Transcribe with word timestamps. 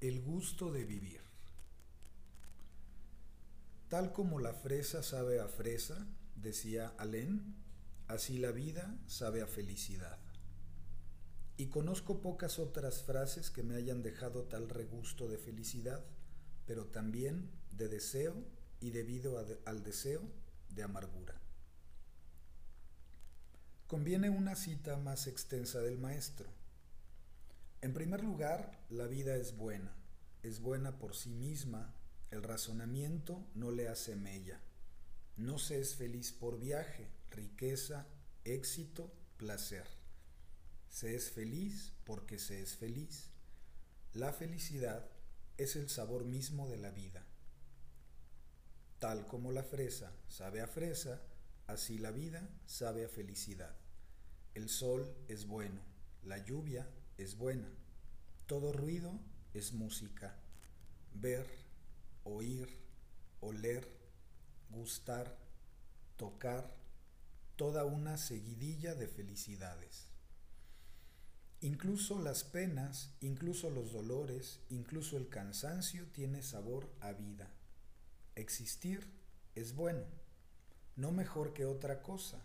El 0.00 0.22
gusto 0.22 0.70
de 0.70 0.84
vivir. 0.84 1.20
Tal 3.88 4.12
como 4.12 4.38
la 4.38 4.54
fresa 4.54 5.02
sabe 5.02 5.40
a 5.40 5.48
fresa, 5.48 6.06
decía 6.36 6.94
Alén, 6.98 7.56
así 8.06 8.38
la 8.38 8.52
vida 8.52 8.96
sabe 9.08 9.42
a 9.42 9.48
felicidad. 9.48 10.20
Y 11.56 11.66
conozco 11.66 12.20
pocas 12.20 12.60
otras 12.60 13.02
frases 13.02 13.50
que 13.50 13.64
me 13.64 13.74
hayan 13.74 14.04
dejado 14.04 14.44
tal 14.44 14.68
regusto 14.68 15.26
de 15.26 15.36
felicidad, 15.36 16.04
pero 16.64 16.86
también 16.86 17.50
de 17.72 17.88
deseo 17.88 18.36
y 18.78 18.90
debido 18.90 19.44
al 19.64 19.82
deseo 19.82 20.22
de 20.70 20.84
amargura. 20.84 21.34
Conviene 23.88 24.30
una 24.30 24.54
cita 24.54 24.96
más 24.96 25.26
extensa 25.26 25.80
del 25.80 25.98
maestro. 25.98 26.46
En 27.80 27.94
primer 27.94 28.24
lugar, 28.24 28.72
la 28.90 29.06
vida 29.06 29.36
es 29.36 29.56
buena, 29.56 29.92
es 30.42 30.60
buena 30.60 30.98
por 30.98 31.14
sí 31.16 31.30
misma, 31.30 31.94
el 32.30 32.42
razonamiento 32.42 33.46
no 33.54 33.70
le 33.70 33.88
hace 33.88 34.16
mella. 34.16 34.60
No 35.36 35.58
se 35.58 35.80
es 35.80 35.94
feliz 35.94 36.32
por 36.32 36.58
viaje, 36.58 37.08
riqueza, 37.30 38.06
éxito, 38.44 39.12
placer. 39.36 39.86
Se 40.88 41.14
es 41.14 41.30
feliz 41.30 41.92
porque 42.04 42.38
se 42.38 42.62
es 42.62 42.76
feliz. 42.76 43.30
La 44.14 44.32
felicidad 44.32 45.08
es 45.56 45.76
el 45.76 45.88
sabor 45.88 46.24
mismo 46.24 46.68
de 46.68 46.76
la 46.76 46.90
vida. 46.90 47.24
Tal 48.98 49.26
como 49.26 49.52
la 49.52 49.62
fresa 49.62 50.12
sabe 50.28 50.60
a 50.60 50.66
fresa, 50.66 51.22
así 51.66 51.98
la 51.98 52.10
vida 52.10 52.48
sabe 52.66 53.04
a 53.04 53.08
felicidad. 53.08 53.76
El 54.54 54.68
sol 54.68 55.14
es 55.28 55.46
bueno, 55.46 55.80
la 56.24 56.38
lluvia 56.44 56.88
es 57.16 57.36
buena. 57.36 57.70
Todo 58.46 58.72
ruido 58.72 59.20
es 59.54 59.72
música. 59.72 60.36
Ver, 61.14 61.46
oír, 62.24 62.68
oler, 63.40 63.88
gustar, 64.70 65.36
tocar, 66.16 66.74
toda 67.56 67.84
una 67.84 68.16
seguidilla 68.18 68.94
de 68.94 69.08
felicidades. 69.08 70.06
Incluso 71.60 72.20
las 72.20 72.44
penas, 72.44 73.10
incluso 73.20 73.68
los 73.68 73.92
dolores, 73.92 74.60
incluso 74.68 75.16
el 75.16 75.28
cansancio 75.28 76.06
tiene 76.12 76.42
sabor 76.42 76.88
a 77.00 77.12
vida. 77.12 77.50
Existir 78.36 79.10
es 79.56 79.74
bueno, 79.74 80.04
no 80.94 81.10
mejor 81.10 81.54
que 81.54 81.64
otra 81.64 82.00
cosa, 82.00 82.44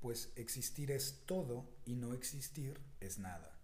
pues 0.00 0.32
existir 0.34 0.90
es 0.90 1.22
todo 1.26 1.68
y 1.84 1.94
no 1.94 2.14
existir 2.14 2.80
es 3.00 3.18
nada. 3.18 3.57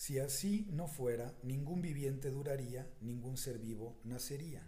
Si 0.00 0.18
así 0.18 0.66
no 0.70 0.88
fuera, 0.88 1.36
ningún 1.42 1.82
viviente 1.82 2.30
duraría, 2.30 2.90
ningún 3.02 3.36
ser 3.36 3.58
vivo 3.58 4.00
nacería. 4.02 4.62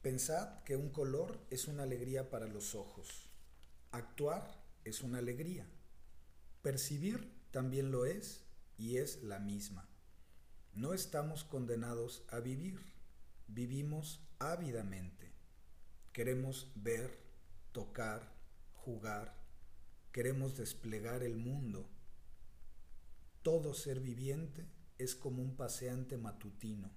Pensad 0.00 0.62
que 0.62 0.76
un 0.76 0.90
color 0.90 1.44
es 1.50 1.66
una 1.66 1.82
alegría 1.82 2.30
para 2.30 2.46
los 2.46 2.76
ojos. 2.76 3.28
Actuar 3.90 4.62
es 4.84 5.02
una 5.02 5.18
alegría. 5.18 5.66
Percibir 6.62 7.32
también 7.50 7.90
lo 7.90 8.06
es 8.06 8.44
y 8.78 8.98
es 8.98 9.24
la 9.24 9.40
misma. 9.40 9.88
No 10.72 10.94
estamos 10.94 11.42
condenados 11.42 12.22
a 12.28 12.38
vivir, 12.38 12.78
vivimos 13.48 14.20
ávidamente. 14.38 15.32
Queremos 16.12 16.70
ver, 16.76 17.18
tocar, 17.72 18.32
jugar, 18.72 19.34
queremos 20.12 20.56
desplegar 20.56 21.24
el 21.24 21.34
mundo 21.34 21.90
todo 23.42 23.74
ser 23.74 24.00
viviente 24.00 24.68
es 24.98 25.16
como 25.16 25.42
un 25.42 25.56
paseante 25.56 26.16
matutino. 26.16 26.92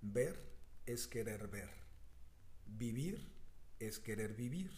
Ver 0.00 0.38
es 0.86 1.06
querer 1.06 1.48
ver. 1.48 1.70
Vivir 2.66 3.30
es 3.78 3.98
querer 3.98 4.34
vivir. 4.34 4.72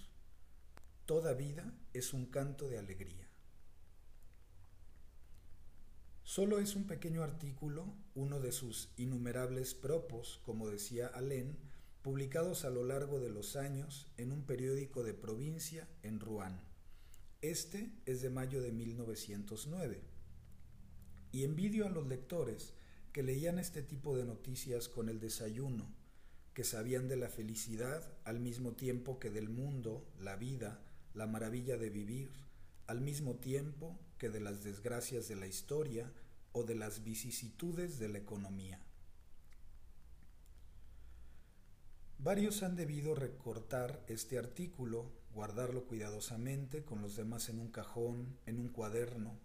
Toda 1.07 1.35
vida 1.35 1.73
es 1.93 2.13
un 2.13 2.27
canto 2.27 2.69
de 2.69 2.79
alegría. 2.79 3.29
Solo 6.25 6.59
es 6.59 6.75
un 6.75 6.87
pequeño 6.87 7.23
artículo, 7.23 7.95
uno 8.15 8.41
de 8.41 8.53
sus 8.53 8.93
innumerables 8.97 9.75
propos, 9.75 10.41
como 10.45 10.69
decía 10.69 11.07
Alén, 11.07 11.59
publicados 12.01 12.65
a 12.65 12.71
lo 12.71 12.85
largo 12.85 13.21
de 13.21 13.29
los 13.29 13.55
años 13.55 14.11
en 14.17 14.33
un 14.33 14.47
periódico 14.47 15.05
de 15.05 15.15
provincia 15.15 15.89
en 16.03 16.19
Rouen. 16.19 16.61
Este 17.41 17.93
es 18.07 18.23
de 18.23 18.31
mayo 18.31 18.63
de 18.63 18.73
1909 18.73 20.12
y 21.33 21.45
envidio 21.45 21.87
a 21.87 21.91
los 21.91 22.07
lectores 22.07 22.75
que 23.13 23.23
leían 23.23 23.59
este 23.59 23.83
tipo 23.83 24.17
de 24.17 24.25
noticias 24.25 24.89
con 24.89 25.09
el 25.09 25.19
desayuno, 25.19 25.87
que 26.55 26.65
sabían 26.65 27.09
de 27.09 27.17
la 27.17 27.29
felicidad 27.29 28.07
al 28.25 28.39
mismo 28.39 28.73
tiempo 28.73 29.19
que 29.19 29.31
del 29.31 29.49
mundo, 29.49 30.07
la 30.21 30.37
vida, 30.37 30.81
la 31.15 31.27
maravilla 31.27 31.77
de 31.77 31.91
vivir, 31.91 32.31
al 32.87 33.01
mismo 33.01 33.37
tiempo 33.37 33.99
que 34.19 34.29
de 34.29 34.41
las 34.41 34.63
desgracias 34.63 35.29
de 35.29 35.37
la 35.37 35.47
historia 35.47 36.13
o 36.53 36.65
de 36.65 36.75
las 36.75 37.03
vicisitudes 37.03 37.99
de 37.99 38.09
la 38.09 38.19
economía. 38.19 38.79
Varios 42.19 42.63
han 42.63 42.77
debido 42.77 43.15
recortar 43.15 44.05
este 44.07 44.39
artículo, 44.39 45.11
guardarlo 45.35 45.87
cuidadosamente 45.87 46.85
con 46.85 47.03
los 47.03 47.17
demás 47.17 47.49
en 47.49 47.59
un 47.59 47.69
cajón, 47.69 48.39
en 48.47 48.61
un 48.61 48.69
cuaderno, 48.69 49.41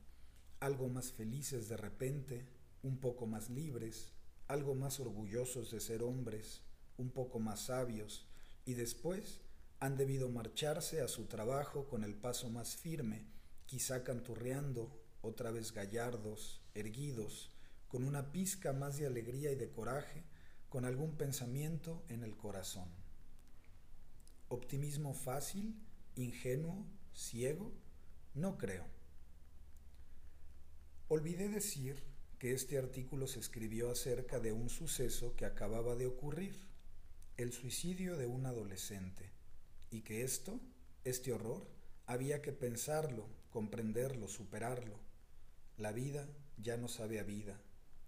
algo 0.59 0.89
más 0.89 1.11
felices 1.11 1.69
de 1.69 1.77
repente, 1.77 2.47
un 2.83 2.97
poco 2.97 3.27
más 3.27 3.49
libres, 3.49 4.13
algo 4.47 4.75
más 4.75 4.99
orgullosos 4.99 5.71
de 5.71 5.79
ser 5.79 6.03
hombres, 6.03 6.61
un 6.97 7.09
poco 7.09 7.39
más 7.39 7.65
sabios, 7.65 8.27
y 8.65 8.73
después 8.73 9.41
han 9.79 9.97
debido 9.97 10.29
marcharse 10.29 11.01
a 11.01 11.07
su 11.07 11.25
trabajo 11.25 11.87
con 11.87 12.03
el 12.03 12.15
paso 12.15 12.49
más 12.49 12.75
firme, 12.75 13.27
quizá 13.65 14.03
canturreando, 14.03 14.91
otra 15.21 15.51
vez 15.51 15.71
gallardos, 15.73 16.61
erguidos, 16.73 17.51
con 17.87 18.03
una 18.03 18.31
pizca 18.31 18.73
más 18.73 18.97
de 18.97 19.05
alegría 19.05 19.51
y 19.51 19.55
de 19.55 19.69
coraje, 19.69 20.23
con 20.69 20.85
algún 20.85 21.15
pensamiento 21.15 22.03
en 22.09 22.23
el 22.23 22.35
corazón. 22.35 22.89
¿Optimismo 24.49 25.13
fácil, 25.13 25.75
ingenuo, 26.15 26.85
ciego? 27.13 27.73
No 28.33 28.57
creo. 28.57 28.96
Olvidé 31.09 31.47
decir 31.47 32.03
que 32.37 32.51
este 32.51 32.77
artículo 32.77 33.27
se 33.27 33.39
escribió 33.39 33.89
acerca 33.89 34.41
de 34.41 34.51
un 34.51 34.69
suceso 34.69 35.37
que 35.37 35.45
acababa 35.45 35.95
de 35.95 36.05
ocurrir, 36.05 36.59
el 37.37 37.53
suicidio 37.53 38.17
de 38.17 38.25
un 38.25 38.45
adolescente, 38.45 39.31
y 39.89 40.01
que 40.01 40.23
esto, 40.23 40.59
este 41.05 41.31
horror, 41.31 41.65
había 42.07 42.41
que 42.41 42.51
pensarlo, 42.51 43.25
comprenderlo, 43.51 44.27
superarlo. 44.27 44.99
La 45.77 45.93
vida 45.93 46.27
ya 46.57 46.75
no 46.75 46.89
sabe 46.89 47.21
a 47.21 47.23
vida, 47.23 47.57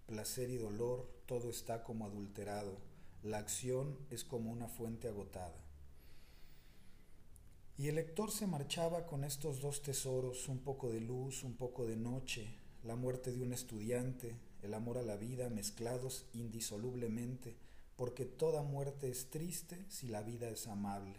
placer 0.04 0.50
y 0.50 0.58
dolor, 0.58 1.10
todo 1.24 1.48
está 1.48 1.82
como 1.82 2.04
adulterado, 2.04 2.76
la 3.22 3.38
acción 3.38 3.96
es 4.10 4.24
como 4.24 4.52
una 4.52 4.68
fuente 4.68 5.08
agotada. 5.08 5.64
Y 7.78 7.88
el 7.88 7.94
lector 7.94 8.30
se 8.30 8.46
marchaba 8.46 9.06
con 9.06 9.24
estos 9.24 9.62
dos 9.62 9.80
tesoros, 9.80 10.48
un 10.48 10.58
poco 10.58 10.90
de 10.90 11.00
luz, 11.00 11.44
un 11.44 11.56
poco 11.56 11.86
de 11.86 11.96
noche, 11.96 12.59
la 12.82 12.96
muerte 12.96 13.32
de 13.32 13.42
un 13.42 13.52
estudiante, 13.52 14.36
el 14.62 14.74
amor 14.74 14.98
a 14.98 15.02
la 15.02 15.16
vida 15.16 15.48
mezclados 15.50 16.26
indisolublemente, 16.32 17.56
porque 17.96 18.24
toda 18.24 18.62
muerte 18.62 19.10
es 19.10 19.28
triste 19.30 19.84
si 19.88 20.08
la 20.08 20.22
vida 20.22 20.48
es 20.48 20.66
amable. 20.66 21.16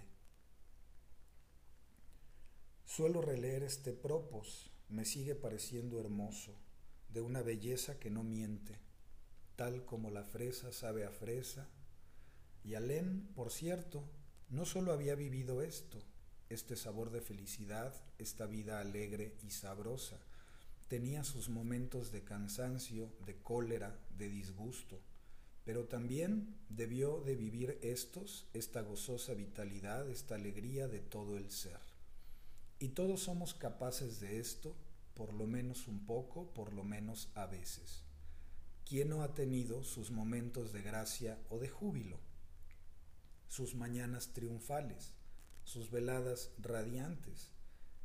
Suelo 2.85 3.21
releer 3.21 3.63
este 3.63 3.93
propos, 3.93 4.71
me 4.89 5.05
sigue 5.05 5.35
pareciendo 5.35 5.99
hermoso, 5.99 6.53
de 7.13 7.21
una 7.21 7.41
belleza 7.41 7.99
que 7.99 8.09
no 8.09 8.23
miente, 8.23 8.79
tal 9.55 9.85
como 9.85 10.09
la 10.09 10.23
fresa 10.23 10.71
sabe 10.71 11.05
a 11.05 11.11
fresa. 11.11 11.69
Y 12.63 12.75
Alén, 12.75 13.29
por 13.35 13.51
cierto, 13.51 14.03
no 14.49 14.65
solo 14.65 14.91
había 14.91 15.15
vivido 15.15 15.61
esto, 15.61 15.99
este 16.49 16.75
sabor 16.75 17.11
de 17.11 17.21
felicidad, 17.21 17.93
esta 18.17 18.45
vida 18.45 18.79
alegre 18.79 19.37
y 19.41 19.51
sabrosa, 19.51 20.19
tenía 20.91 21.23
sus 21.23 21.47
momentos 21.47 22.11
de 22.11 22.25
cansancio, 22.25 23.13
de 23.25 23.37
cólera, 23.37 23.97
de 24.17 24.27
disgusto, 24.27 24.99
pero 25.63 25.85
también 25.85 26.57
debió 26.67 27.21
de 27.21 27.37
vivir 27.37 27.79
estos, 27.81 28.49
esta 28.51 28.81
gozosa 28.81 29.33
vitalidad, 29.33 30.09
esta 30.09 30.35
alegría 30.35 30.89
de 30.89 30.99
todo 30.99 31.37
el 31.37 31.49
ser. 31.49 31.79
Y 32.77 32.89
todos 32.89 33.21
somos 33.21 33.53
capaces 33.53 34.19
de 34.19 34.41
esto, 34.41 34.75
por 35.13 35.33
lo 35.33 35.47
menos 35.47 35.87
un 35.87 36.05
poco, 36.05 36.53
por 36.53 36.73
lo 36.73 36.83
menos 36.83 37.29
a 37.35 37.45
veces. 37.45 38.03
¿Quién 38.83 39.11
no 39.11 39.23
ha 39.23 39.33
tenido 39.33 39.85
sus 39.85 40.11
momentos 40.11 40.73
de 40.73 40.81
gracia 40.81 41.39
o 41.49 41.59
de 41.59 41.69
júbilo? 41.69 42.19
Sus 43.47 43.75
mañanas 43.75 44.33
triunfales, 44.33 45.13
sus 45.63 45.89
veladas 45.89 46.51
radiantes. 46.57 47.53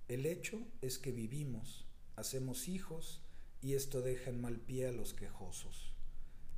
El 0.06 0.24
hecho 0.24 0.64
es 0.82 1.00
que 1.00 1.10
vivimos, 1.10 1.85
hacemos 2.16 2.68
hijos 2.68 3.22
y 3.62 3.74
esto 3.74 4.02
deja 4.02 4.30
en 4.30 4.40
mal 4.40 4.58
pie 4.60 4.88
a 4.88 4.92
los 4.92 5.14
quejosos. 5.14 5.92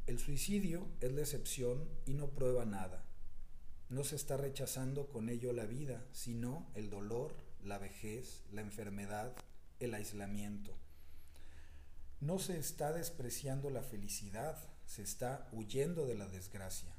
El 0.07 0.19
suicidio 0.19 0.89
es 1.01 1.13
la 1.13 1.21
excepción 1.21 1.89
y 2.07 2.15
no 2.15 2.31
prueba 2.31 2.65
nada. 2.65 3.05
No 3.91 4.05
se 4.05 4.17
está 4.17 4.37
rechazando 4.37 5.09
con 5.09 5.29
ello 5.29 5.53
la 5.53 5.67
vida, 5.67 6.07
sino 6.13 6.71
el 6.75 6.91
dolor, 6.91 7.35
la 7.63 7.79
vejez, 7.79 8.45
la 8.53 8.61
enfermedad, 8.61 9.35
el 9.81 9.95
aislamiento. 9.95 10.77
No 12.21 12.39
se 12.39 12.59
está 12.59 12.93
despreciando 12.93 13.71
la 13.71 13.83
felicidad, 13.83 14.59
se 14.87 15.03
está 15.03 15.49
huyendo 15.53 16.07
de 16.07 16.15
la 16.15 16.27
desgracia. 16.27 16.95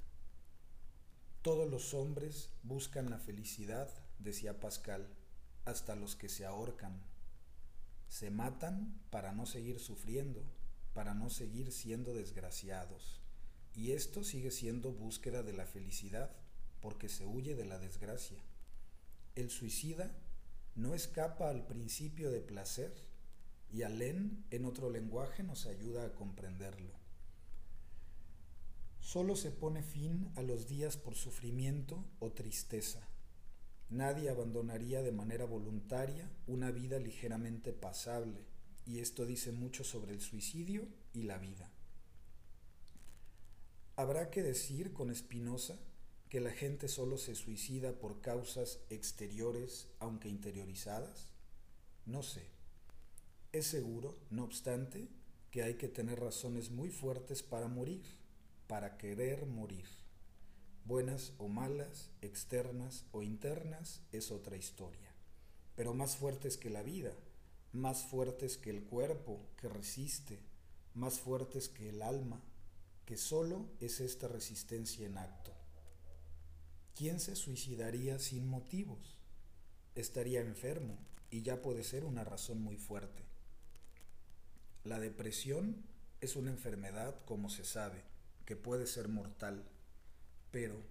Todos 1.41 1.69
los 1.69 1.93
hombres 1.93 2.49
buscan 2.63 3.09
la 3.09 3.17
felicidad, 3.17 3.89
decía 4.19 4.59
Pascal, 4.59 5.07
hasta 5.65 5.95
los 5.95 6.15
que 6.15 6.29
se 6.29 6.45
ahorcan. 6.45 7.01
Se 8.09 8.31
matan 8.31 8.99
para 9.11 9.31
no 9.31 9.45
seguir 9.45 9.79
sufriendo, 9.79 10.43
para 10.93 11.13
no 11.13 11.29
seguir 11.29 11.71
siendo 11.71 12.13
desgraciados. 12.13 13.21
Y 13.73 13.91
esto 13.91 14.23
sigue 14.23 14.51
siendo 14.51 14.91
búsqueda 14.91 15.43
de 15.43 15.53
la 15.53 15.65
felicidad, 15.65 16.35
porque 16.81 17.07
se 17.07 17.25
huye 17.25 17.55
de 17.55 17.65
la 17.65 17.79
desgracia. 17.79 18.39
El 19.35 19.49
suicida 19.49 20.11
no 20.75 20.95
escapa 20.95 21.49
al 21.49 21.65
principio 21.65 22.31
de 22.31 22.41
placer 22.41 22.93
y 23.71 23.83
Alén 23.83 24.43
en 24.49 24.65
otro 24.65 24.89
lenguaje 24.89 25.43
nos 25.43 25.67
ayuda 25.67 26.05
a 26.05 26.13
comprenderlo. 26.13 26.93
Solo 28.99 29.35
se 29.35 29.51
pone 29.51 29.83
fin 29.83 30.31
a 30.35 30.41
los 30.41 30.67
días 30.67 30.97
por 30.97 31.15
sufrimiento 31.15 32.03
o 32.19 32.31
tristeza. 32.31 33.07
Nadie 33.89 34.29
abandonaría 34.29 35.01
de 35.01 35.11
manera 35.11 35.45
voluntaria 35.45 36.29
una 36.45 36.69
vida 36.69 36.99
ligeramente 36.99 37.73
pasable, 37.73 38.45
y 38.85 38.99
esto 38.99 39.25
dice 39.25 39.51
mucho 39.51 39.83
sobre 39.83 40.13
el 40.13 40.21
suicidio 40.21 40.87
y 41.13 41.23
la 41.23 41.37
vida. 41.37 41.71
Habrá 43.95 44.29
que 44.29 44.43
decir 44.43 44.93
con 44.93 45.13
Spinoza 45.13 45.77
que 46.29 46.39
la 46.39 46.51
gente 46.51 46.87
solo 46.87 47.17
se 47.17 47.33
suicida 47.33 47.93
por 47.93 48.21
causas 48.21 48.79
exteriores, 48.89 49.87
aunque 49.99 50.29
interiorizadas? 50.29 51.31
No 52.05 52.21
sé. 52.21 52.45
Es 53.51 53.65
seguro, 53.65 54.15
no 54.29 54.43
obstante, 54.43 55.09
que 55.49 55.63
hay 55.63 55.73
que 55.73 55.87
tener 55.87 56.19
razones 56.19 56.69
muy 56.69 56.89
fuertes 56.89 57.41
para 57.41 57.67
morir, 57.67 58.03
para 58.67 58.97
querer 58.97 59.47
morir. 59.47 59.98
Buenas 60.89 61.33
o 61.37 61.47
malas, 61.47 62.09
externas 62.19 63.05
o 63.11 63.21
internas, 63.21 64.01
es 64.11 64.31
otra 64.31 64.57
historia. 64.57 65.13
Pero 65.75 65.93
más 65.93 66.15
fuertes 66.15 66.57
que 66.57 66.71
la 66.71 66.81
vida, 66.81 67.13
más 67.73 68.01
fuertes 68.01 68.57
que 68.57 68.71
el 68.71 68.81
cuerpo 68.81 69.39
que 69.55 69.69
resiste, 69.69 70.39
más 70.95 71.19
fuertes 71.19 71.69
que 71.69 71.89
el 71.89 72.01
alma, 72.01 72.41
que 73.05 73.17
solo 73.17 73.67
es 73.79 73.99
esta 73.99 74.27
resistencia 74.27 75.05
en 75.05 75.19
acto. 75.19 75.53
¿Quién 76.95 77.19
se 77.19 77.35
suicidaría 77.35 78.17
sin 78.17 78.47
motivos? 78.47 79.19
Estaría 79.93 80.41
enfermo 80.41 80.97
y 81.29 81.43
ya 81.43 81.61
puede 81.61 81.83
ser 81.83 82.03
una 82.03 82.23
razón 82.23 82.63
muy 82.63 82.77
fuerte. 82.77 83.25
La 84.83 84.99
depresión 84.99 85.85
es 86.19 86.35
una 86.35 86.49
enfermedad, 86.49 87.23
como 87.25 87.51
se 87.51 87.63
sabe, 87.63 88.01
que 88.45 88.55
puede 88.55 88.87
ser 88.87 89.07
mortal, 89.07 89.69
pero 90.51 90.81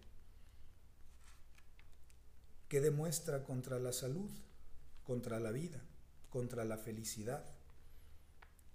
¿qué 2.69 2.81
demuestra 2.81 3.44
contra 3.44 3.78
la 3.78 3.93
salud, 3.93 4.31
contra 5.05 5.40
la 5.40 5.50
vida, 5.50 5.82
contra 6.31 6.64
la 6.64 6.78
felicidad? 6.78 7.44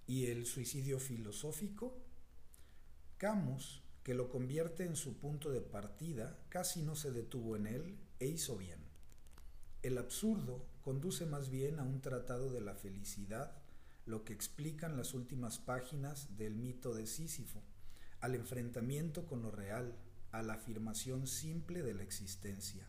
¿Y 0.08 0.28
el 0.28 0.46
suicidio 0.46 1.00
filosófico? 1.00 1.98
Camus 3.18 3.84
que 4.04 4.14
lo 4.14 4.30
convierte 4.30 4.84
en 4.84 4.98
su 4.98 5.18
punto 5.18 5.50
de 5.50 5.62
partida, 5.62 6.38
casi 6.50 6.82
no 6.82 6.96
se 6.96 7.12
detuvo 7.12 7.56
en 7.56 7.68
él 7.68 7.98
e 8.20 8.28
hizo 8.28 8.58
bien. 8.58 8.80
El 9.82 9.98
absurdo 9.98 10.66
conduce 10.82 11.26
más 11.26 11.50
bien 11.50 11.80
a 11.80 11.84
un 11.84 12.02
tratado 12.02 12.52
de 12.52 12.60
la 12.60 12.76
felicidad, 12.76 13.56
lo 14.06 14.26
que 14.26 14.34
explican 14.34 14.98
las 14.98 15.14
últimas 15.14 15.58
páginas 15.58 16.36
del 16.36 16.56
mito 16.56 16.94
de 16.94 17.08
Sísifo, 17.08 17.64
al 18.20 18.36
enfrentamiento 18.36 19.26
con 19.26 19.42
lo 19.42 19.52
real, 19.52 19.96
a 20.34 20.42
la 20.42 20.56
afirmación 20.56 21.28
simple 21.28 21.84
de 21.84 21.94
la 21.94 22.02
existencia. 22.02 22.86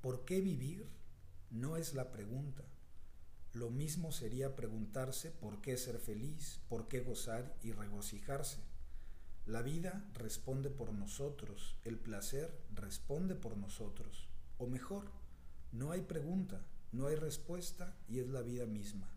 ¿Por 0.00 0.24
qué 0.24 0.40
vivir? 0.40 0.90
No 1.48 1.76
es 1.76 1.94
la 1.94 2.10
pregunta. 2.10 2.64
Lo 3.52 3.70
mismo 3.70 4.10
sería 4.10 4.56
preguntarse 4.56 5.30
por 5.30 5.62
qué 5.62 5.78
ser 5.78 6.00
feliz, 6.00 6.60
por 6.68 6.88
qué 6.88 7.00
gozar 7.00 7.56
y 7.62 7.70
regocijarse. 7.70 8.58
La 9.46 9.62
vida 9.62 10.10
responde 10.12 10.68
por 10.68 10.92
nosotros, 10.92 11.76
el 11.84 12.00
placer 12.00 12.60
responde 12.74 13.36
por 13.36 13.56
nosotros. 13.56 14.28
O 14.58 14.66
mejor, 14.66 15.12
no 15.70 15.92
hay 15.92 16.02
pregunta, 16.02 16.66
no 16.90 17.06
hay 17.06 17.14
respuesta 17.14 17.96
y 18.08 18.18
es 18.18 18.28
la 18.28 18.42
vida 18.42 18.66
misma. 18.66 19.08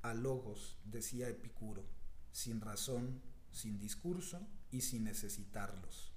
A 0.00 0.14
logos, 0.14 0.78
decía 0.84 1.28
Epicuro, 1.28 1.84
sin 2.32 2.62
razón, 2.62 3.20
sin 3.50 3.78
discurso 3.78 4.48
y 4.70 4.80
sin 4.80 5.04
necesitarlos. 5.04 6.11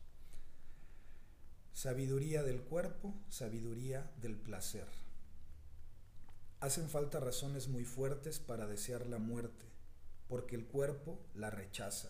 Sabiduría 1.76 2.42
del 2.42 2.64
cuerpo, 2.64 3.14
sabiduría 3.30 4.12
del 4.20 4.36
placer. 4.36 4.88
Hacen 6.60 6.90
falta 6.90 7.20
razones 7.20 7.68
muy 7.68 7.86
fuertes 7.86 8.40
para 8.40 8.66
desear 8.66 9.06
la 9.06 9.20
muerte, 9.20 9.68
porque 10.28 10.56
el 10.56 10.66
cuerpo 10.66 11.20
la 11.36 11.52
rechaza 11.52 12.10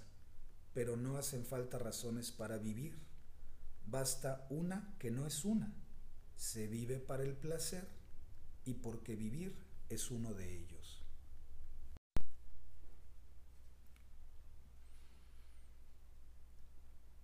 pero 0.75 0.97
no 0.97 1.17
hacen 1.17 1.45
falta 1.45 1.79
razones 1.79 2.33
para 2.33 2.57
vivir. 2.57 2.99
Basta 3.85 4.45
una 4.49 4.93
que 4.99 5.09
no 5.09 5.25
es 5.25 5.45
una. 5.45 5.73
Se 6.35 6.67
vive 6.67 6.99
para 6.99 7.23
el 7.23 7.33
placer 7.33 7.87
y 8.65 8.73
porque 8.73 9.15
vivir 9.15 9.55
es 9.87 10.11
uno 10.11 10.33
de 10.33 10.53
ellos. 10.53 11.01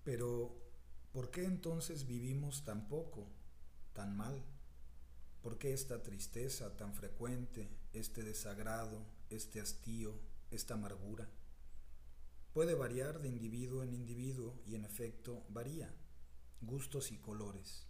Pero, 0.05 0.60
¿por 1.11 1.31
qué 1.31 1.43
entonces 1.43 2.05
vivimos 2.05 2.63
tan 2.63 2.87
poco, 2.87 3.27
tan 3.93 4.15
mal? 4.15 4.43
¿Por 5.41 5.57
qué 5.57 5.73
esta 5.73 6.03
tristeza 6.03 6.77
tan 6.77 6.93
frecuente, 6.93 7.69
este 7.93 8.23
desagrado, 8.23 9.05
este 9.29 9.59
hastío, 9.59 10.13
esta 10.51 10.75
amargura? 10.75 11.29
Puede 12.53 12.75
variar 12.75 13.21
de 13.21 13.29
individuo 13.29 13.83
en 13.83 13.93
individuo 13.93 14.61
y 14.67 14.75
en 14.75 14.85
efecto 14.85 15.43
varía, 15.49 15.93
gustos 16.61 17.11
y 17.11 17.17
colores. 17.17 17.87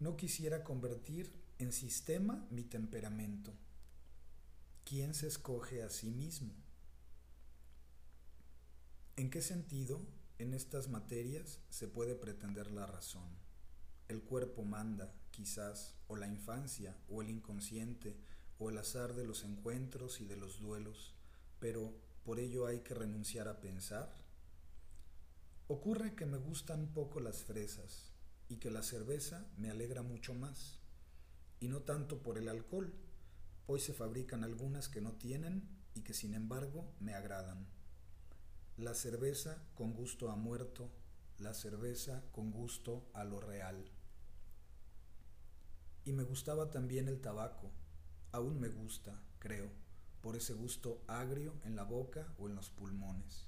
No 0.00 0.16
quisiera 0.16 0.64
convertir 0.64 1.32
en 1.58 1.72
sistema 1.72 2.46
mi 2.50 2.64
temperamento. 2.64 3.52
¿Quién 4.84 5.14
se 5.14 5.26
escoge 5.26 5.82
a 5.82 5.90
sí 5.90 6.10
mismo? 6.10 6.54
¿En 9.16 9.30
qué 9.30 9.42
sentido 9.42 10.00
en 10.38 10.54
estas 10.54 10.88
materias 10.88 11.60
se 11.68 11.88
puede 11.88 12.14
pretender 12.14 12.70
la 12.70 12.86
razón? 12.86 13.28
El 14.06 14.22
cuerpo 14.22 14.64
manda, 14.64 15.12
quizás, 15.30 15.96
o 16.06 16.16
la 16.16 16.28
infancia, 16.28 16.96
o 17.08 17.22
el 17.22 17.30
inconsciente, 17.30 18.16
o 18.58 18.70
el 18.70 18.78
azar 18.78 19.14
de 19.14 19.24
los 19.24 19.44
encuentros 19.44 20.20
y 20.20 20.26
de 20.26 20.36
los 20.36 20.60
duelos, 20.60 21.14
pero 21.58 21.92
por 22.24 22.38
ello 22.40 22.66
hay 22.66 22.80
que 22.80 22.94
renunciar 22.94 23.48
a 23.48 23.60
pensar? 23.60 24.14
Ocurre 25.66 26.14
que 26.14 26.26
me 26.26 26.38
gustan 26.38 26.92
poco 26.94 27.20
las 27.20 27.42
fresas 27.42 28.12
y 28.48 28.56
que 28.56 28.70
la 28.70 28.82
cerveza 28.82 29.46
me 29.56 29.70
alegra 29.70 30.02
mucho 30.02 30.34
más, 30.34 30.78
y 31.60 31.68
no 31.68 31.82
tanto 31.82 32.22
por 32.22 32.38
el 32.38 32.48
alcohol. 32.48 32.94
Hoy 33.66 33.80
se 33.80 33.92
fabrican 33.92 34.44
algunas 34.44 34.88
que 34.88 35.00
no 35.00 35.12
tienen 35.12 35.68
y 35.94 36.02
que 36.02 36.14
sin 36.14 36.34
embargo 36.34 36.94
me 37.00 37.14
agradan. 37.14 37.66
La 38.78 38.94
cerveza 38.94 39.62
con 39.74 39.92
gusto 39.92 40.30
a 40.30 40.36
muerto, 40.36 40.90
la 41.38 41.52
cerveza 41.52 42.24
con 42.32 42.50
gusto 42.50 43.10
a 43.12 43.24
lo 43.24 43.40
real. 43.40 43.84
Y 46.04 46.12
me 46.12 46.22
gustaba 46.22 46.70
también 46.70 47.08
el 47.08 47.20
tabaco, 47.20 47.70
aún 48.32 48.58
me 48.58 48.68
gusta, 48.68 49.20
creo 49.38 49.70
por 50.20 50.36
ese 50.36 50.52
gusto 50.52 51.02
agrio 51.06 51.54
en 51.64 51.76
la 51.76 51.84
boca 51.84 52.32
o 52.38 52.48
en 52.48 52.54
los 52.54 52.70
pulmones. 52.70 53.46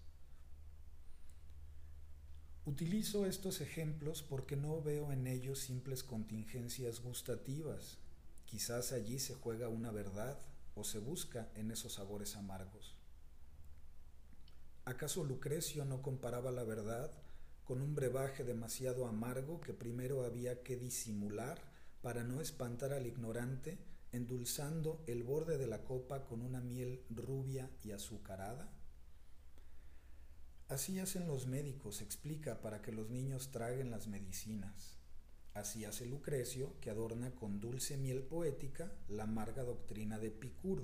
Utilizo 2.65 3.27
estos 3.27 3.61
ejemplos 3.61 4.23
porque 4.23 4.57
no 4.57 4.81
veo 4.83 5.13
en 5.13 5.27
ellos 5.27 5.59
simples 5.59 6.05
contingencias 6.05 7.01
gustativas. 7.01 7.99
Quizás 8.47 8.93
allí 8.93 9.19
se 9.19 9.35
juega 9.35 9.69
una 9.69 9.91
verdad 9.91 10.39
o 10.75 10.85
se 10.85 10.99
busca 10.99 11.51
en 11.55 11.71
esos 11.71 11.95
sabores 11.95 12.37
amargos. 12.37 13.00
¿Acaso 14.91 15.23
Lucrecio 15.23 15.85
no 15.85 16.03
comparaba 16.03 16.51
la 16.51 16.65
verdad 16.65 17.13
con 17.63 17.81
un 17.81 17.95
brebaje 17.95 18.43
demasiado 18.43 19.07
amargo 19.07 19.61
que 19.61 19.73
primero 19.73 20.25
había 20.25 20.65
que 20.65 20.77
disimular 20.77 21.63
para 22.03 22.25
no 22.25 22.41
espantar 22.41 22.93
al 22.93 23.07
ignorante 23.07 23.79
endulzando 24.11 25.05
el 25.07 25.23
borde 25.23 25.59
de 25.59 25.69
la 25.69 25.85
copa 25.85 26.25
con 26.25 26.43
una 26.43 26.61
miel 26.61 27.05
rubia 27.09 27.71
y 27.85 27.93
azucarada? 27.93 28.69
Así 30.67 30.99
hacen 30.99 31.29
los 31.29 31.47
médicos, 31.47 32.01
explica, 32.01 32.61
para 32.61 32.83
que 32.83 32.91
los 32.91 33.11
niños 33.11 33.53
traguen 33.53 33.93
las 33.93 34.09
medicinas. 34.09 34.99
Así 35.55 35.85
hace 35.85 36.05
Lucrecio, 36.05 36.75
que 36.81 36.91
adorna 36.91 37.31
con 37.37 37.61
dulce 37.61 37.97
miel 37.97 38.25
poética 38.25 38.93
la 39.07 39.23
amarga 39.23 39.63
doctrina 39.63 40.19
de 40.19 40.27
Epicuro. 40.27 40.83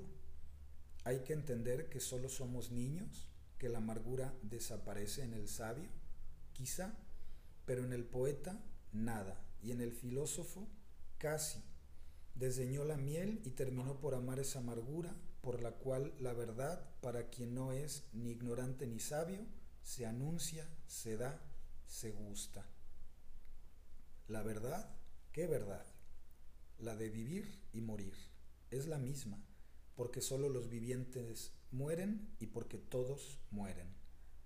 Hay 1.03 1.25
que 1.25 1.33
entender 1.33 1.89
que 1.89 1.99
solo 1.99 2.29
somos 2.29 2.71
niños, 2.71 3.27
que 3.57 3.69
la 3.69 3.79
amargura 3.79 4.33
desaparece 4.43 5.23
en 5.23 5.33
el 5.33 5.47
sabio, 5.47 5.89
quizá, 6.53 6.97
pero 7.65 7.83
en 7.83 7.93
el 7.93 8.05
poeta 8.05 8.61
nada, 8.91 9.43
y 9.61 9.71
en 9.71 9.81
el 9.81 9.91
filósofo 9.91 10.67
casi. 11.17 11.63
Desdeñó 12.35 12.85
la 12.85 12.97
miel 12.97 13.41
y 13.45 13.51
terminó 13.51 13.99
por 13.99 14.13
amar 14.13 14.39
esa 14.39 14.59
amargura, 14.59 15.15
por 15.41 15.61
la 15.61 15.71
cual 15.71 16.13
la 16.19 16.33
verdad, 16.33 16.87
para 17.01 17.29
quien 17.29 17.55
no 17.55 17.71
es 17.71 18.03
ni 18.13 18.31
ignorante 18.31 18.85
ni 18.85 18.99
sabio, 18.99 19.39
se 19.81 20.05
anuncia, 20.05 20.67
se 20.85 21.17
da, 21.17 21.41
se 21.87 22.11
gusta. 22.11 22.65
La 24.27 24.43
verdad, 24.43 24.93
¿qué 25.31 25.47
verdad? 25.47 25.85
La 26.79 26.95
de 26.95 27.09
vivir 27.09 27.63
y 27.73 27.81
morir. 27.81 28.13
Es 28.69 28.85
la 28.85 28.97
misma 28.97 29.41
porque 29.97 30.21
solo 30.21 30.47
los 30.47 30.69
vivientes 30.69 31.51
mueren 31.71 32.29
y 32.39 32.45
porque 32.45 32.77
todos 32.77 33.39
mueren. 33.49 33.87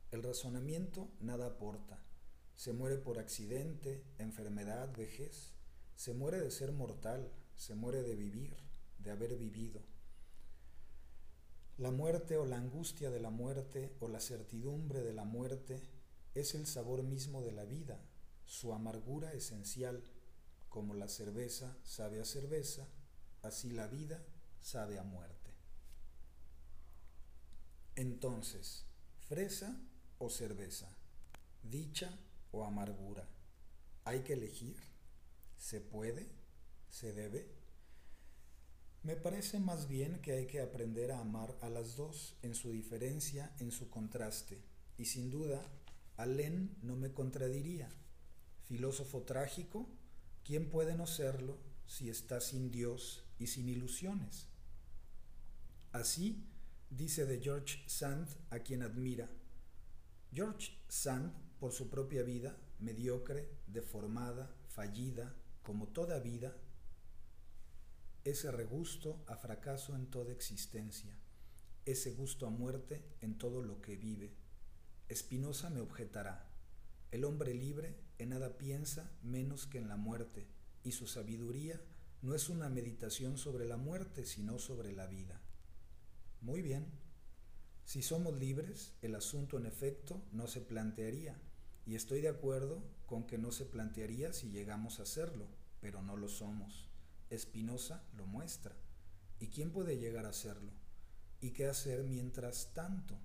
El 0.10 0.24
razonamiento 0.24 1.10
nada 1.20 1.46
aporta. 1.46 2.00
Se 2.56 2.72
muere 2.72 2.98
por 2.98 3.20
accidente, 3.20 4.04
enfermedad, 4.18 4.96
vejez. 4.96 5.52
Se 5.96 6.14
muere 6.14 6.40
de 6.40 6.52
ser 6.52 6.72
mortal, 6.72 7.32
se 7.56 7.76
muere 7.76 8.02
de 8.02 8.16
vivir, 8.16 8.56
de 8.98 9.12
haber 9.12 9.36
vivido. 9.36 9.82
La 11.78 11.92
muerte 11.92 12.38
o 12.38 12.46
la 12.46 12.58
angustia 12.58 13.12
de 13.12 13.20
la 13.20 13.30
muerte 13.30 13.96
o 14.00 14.08
la 14.08 14.22
certidumbre 14.22 15.02
de 15.02 15.14
la 15.14 15.26
muerte 15.26 15.82
es 16.34 16.56
el 16.56 16.66
sabor 16.66 17.04
mismo 17.04 17.42
de 17.42 17.52
la 17.52 17.66
vida, 17.66 18.00
su 18.46 18.74
amargura 18.74 19.34
esencial. 19.34 20.04
Como 20.70 20.94
la 20.94 21.10
cerveza 21.10 21.78
sabe 21.84 22.22
a 22.22 22.26
cerveza, 22.26 22.88
así 23.42 23.72
la 23.72 23.88
vida 23.88 24.24
sabe 24.62 24.98
a 24.98 25.04
muerte. 25.04 25.41
Entonces, 27.96 28.86
fresa 29.28 29.80
o 30.18 30.30
cerveza, 30.30 30.90
dicha 31.64 32.18
o 32.52 32.66
amargura, 32.66 33.28
¿hay 34.06 34.22
que 34.22 34.34
elegir? 34.34 34.78
¿Se 35.58 35.82
puede? 35.82 36.30
¿Se 36.90 37.14
debe? 37.14 37.50
Me 39.04 39.16
parece 39.16 39.60
más 39.60 39.88
bien 39.88 40.22
que 40.22 40.34
hay 40.34 40.48
que 40.48 40.62
aprender 40.62 41.12
a 41.12 41.20
amar 41.20 41.58
a 41.62 41.70
las 41.70 41.96
dos 41.96 42.36
en 42.44 42.54
su 42.54 42.72
diferencia, 42.72 43.56
en 43.60 43.72
su 43.72 43.90
contraste, 43.90 44.62
y 44.98 45.06
sin 45.06 45.32
duda, 45.32 45.62
Alén 46.18 46.78
no 46.84 46.96
me 46.96 47.12
contradiría. 47.12 47.90
Filósofo 48.66 49.24
trágico, 49.24 49.90
¿quién 50.44 50.70
puede 50.70 50.94
no 50.94 51.08
serlo 51.08 51.58
si 51.88 52.10
está 52.10 52.40
sin 52.42 52.72
Dios 52.72 53.24
y 53.40 53.48
sin 53.48 53.68
ilusiones? 53.68 54.46
Así, 55.92 56.46
dice 56.92 57.26
de 57.26 57.40
George 57.40 57.82
Sand 57.88 58.28
a 58.50 58.60
quien 58.60 58.84
admira. 58.84 59.30
George 60.34 60.78
Sand, 60.90 61.32
por 61.58 61.72
su 61.72 61.90
propia 61.90 62.22
vida, 62.22 62.58
mediocre, 62.80 63.50
deformada, 63.66 64.54
fallida, 64.68 65.34
como 65.64 65.88
toda 65.88 66.20
vida, 66.20 66.56
ese 68.26 68.52
regusto 68.52 69.24
a 69.28 69.38
fracaso 69.38 69.96
en 69.96 70.08
toda 70.08 70.34
existencia, 70.34 71.18
ese 71.86 72.12
gusto 72.12 72.46
a 72.46 72.50
muerte 72.50 73.04
en 73.22 73.38
todo 73.38 73.62
lo 73.62 73.82
que 73.82 73.96
vive. 73.96 74.36
Espinosa 75.08 75.70
me 75.70 75.80
objetará, 75.80 76.52
el 77.12 77.24
hombre 77.24 77.54
libre 77.54 77.96
en 78.18 78.30
nada 78.30 78.58
piensa 78.58 79.12
menos 79.24 79.66
que 79.66 79.78
en 79.78 79.88
la 79.88 79.98
muerte, 79.98 80.48
y 80.84 80.92
su 80.92 81.08
sabiduría 81.08 81.82
no 82.22 82.36
es 82.36 82.50
una 82.50 82.70
meditación 82.70 83.38
sobre 83.38 83.66
la 83.66 83.78
muerte, 83.78 84.26
sino 84.26 84.60
sobre 84.60 84.92
la 84.92 85.08
vida. 85.08 85.41
Muy 86.42 86.64
bien. 86.64 86.88
Si 87.86 88.02
somos 88.02 88.40
libres, 88.40 88.94
el 89.04 89.14
asunto 89.14 89.58
en 89.58 89.68
efecto 89.68 90.24
no 90.32 90.48
se 90.48 90.60
plantearía, 90.60 91.40
y 91.86 91.94
estoy 91.94 92.22
de 92.22 92.30
acuerdo 92.30 92.84
con 93.06 93.28
que 93.28 93.38
no 93.38 93.52
se 93.52 93.66
plantearía 93.66 94.34
si 94.34 94.50
llegamos 94.50 95.00
a 95.00 95.06
serlo, 95.06 95.46
pero 95.82 96.02
no 96.02 96.18
lo 96.18 96.28
somos. 96.28 96.90
Espinosa 97.30 98.04
lo 98.18 98.26
muestra. 98.26 98.76
¿Y 99.40 99.48
quién 99.48 99.72
puede 99.72 100.00
llegar 100.00 100.26
a 100.26 100.34
serlo? 100.34 100.72
¿Y 101.42 101.52
qué 101.52 101.68
hacer 101.68 102.04
mientras 102.04 102.74
tanto? 102.74 103.20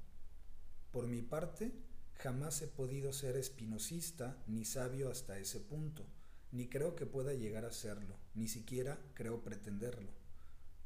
Por 0.92 1.06
mi 1.06 1.22
parte, 1.22 1.72
jamás 2.14 2.60
he 2.60 2.66
podido 2.66 3.14
ser 3.14 3.36
espinosista 3.36 4.42
ni 4.46 4.66
sabio 4.66 5.10
hasta 5.10 5.38
ese 5.38 5.60
punto, 5.60 6.04
ni 6.52 6.68
creo 6.68 6.94
que 6.94 7.06
pueda 7.06 7.32
llegar 7.32 7.64
a 7.64 7.72
serlo, 7.72 8.16
ni 8.34 8.48
siquiera 8.48 8.98
creo 9.14 9.42
pretenderlo. 9.42 10.10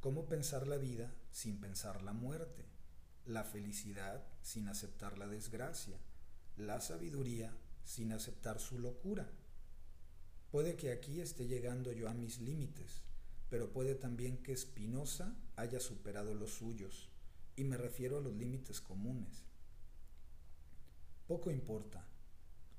¿Cómo 0.01 0.27
pensar 0.27 0.67
la 0.67 0.77
vida 0.77 1.13
sin 1.31 1.61
pensar 1.61 2.03
la 2.03 2.13
muerte? 2.13 2.65
La 3.27 3.45
felicidad 3.45 4.27
sin 4.43 4.69
aceptar 4.69 5.19
la 5.19 5.27
desgracia, 5.27 5.99
la 6.57 6.81
sabiduría 6.81 7.57
sin 7.85 8.13
aceptar 8.13 8.61
su 8.61 8.79
locura. 8.79 9.31
Puede 10.51 10.77
que 10.77 10.93
aquí 10.93 11.21
esté 11.21 11.47
llegando 11.47 11.93
yo 11.93 12.09
a 12.09 12.15
mis 12.15 12.41
límites, 12.41 13.03
pero 13.49 13.73
puede 13.73 13.95
también 13.95 14.43
que 14.43 14.57
Spinoza 14.57 15.37
haya 15.57 15.81
superado 15.81 16.35
los 16.35 16.53
suyos, 16.53 17.11
y 17.57 17.65
me 17.65 17.77
refiero 17.77 18.19
a 18.19 18.21
los 18.21 18.35
límites 18.35 18.81
comunes. 18.81 19.45
Poco 21.27 21.51
importa 21.51 22.07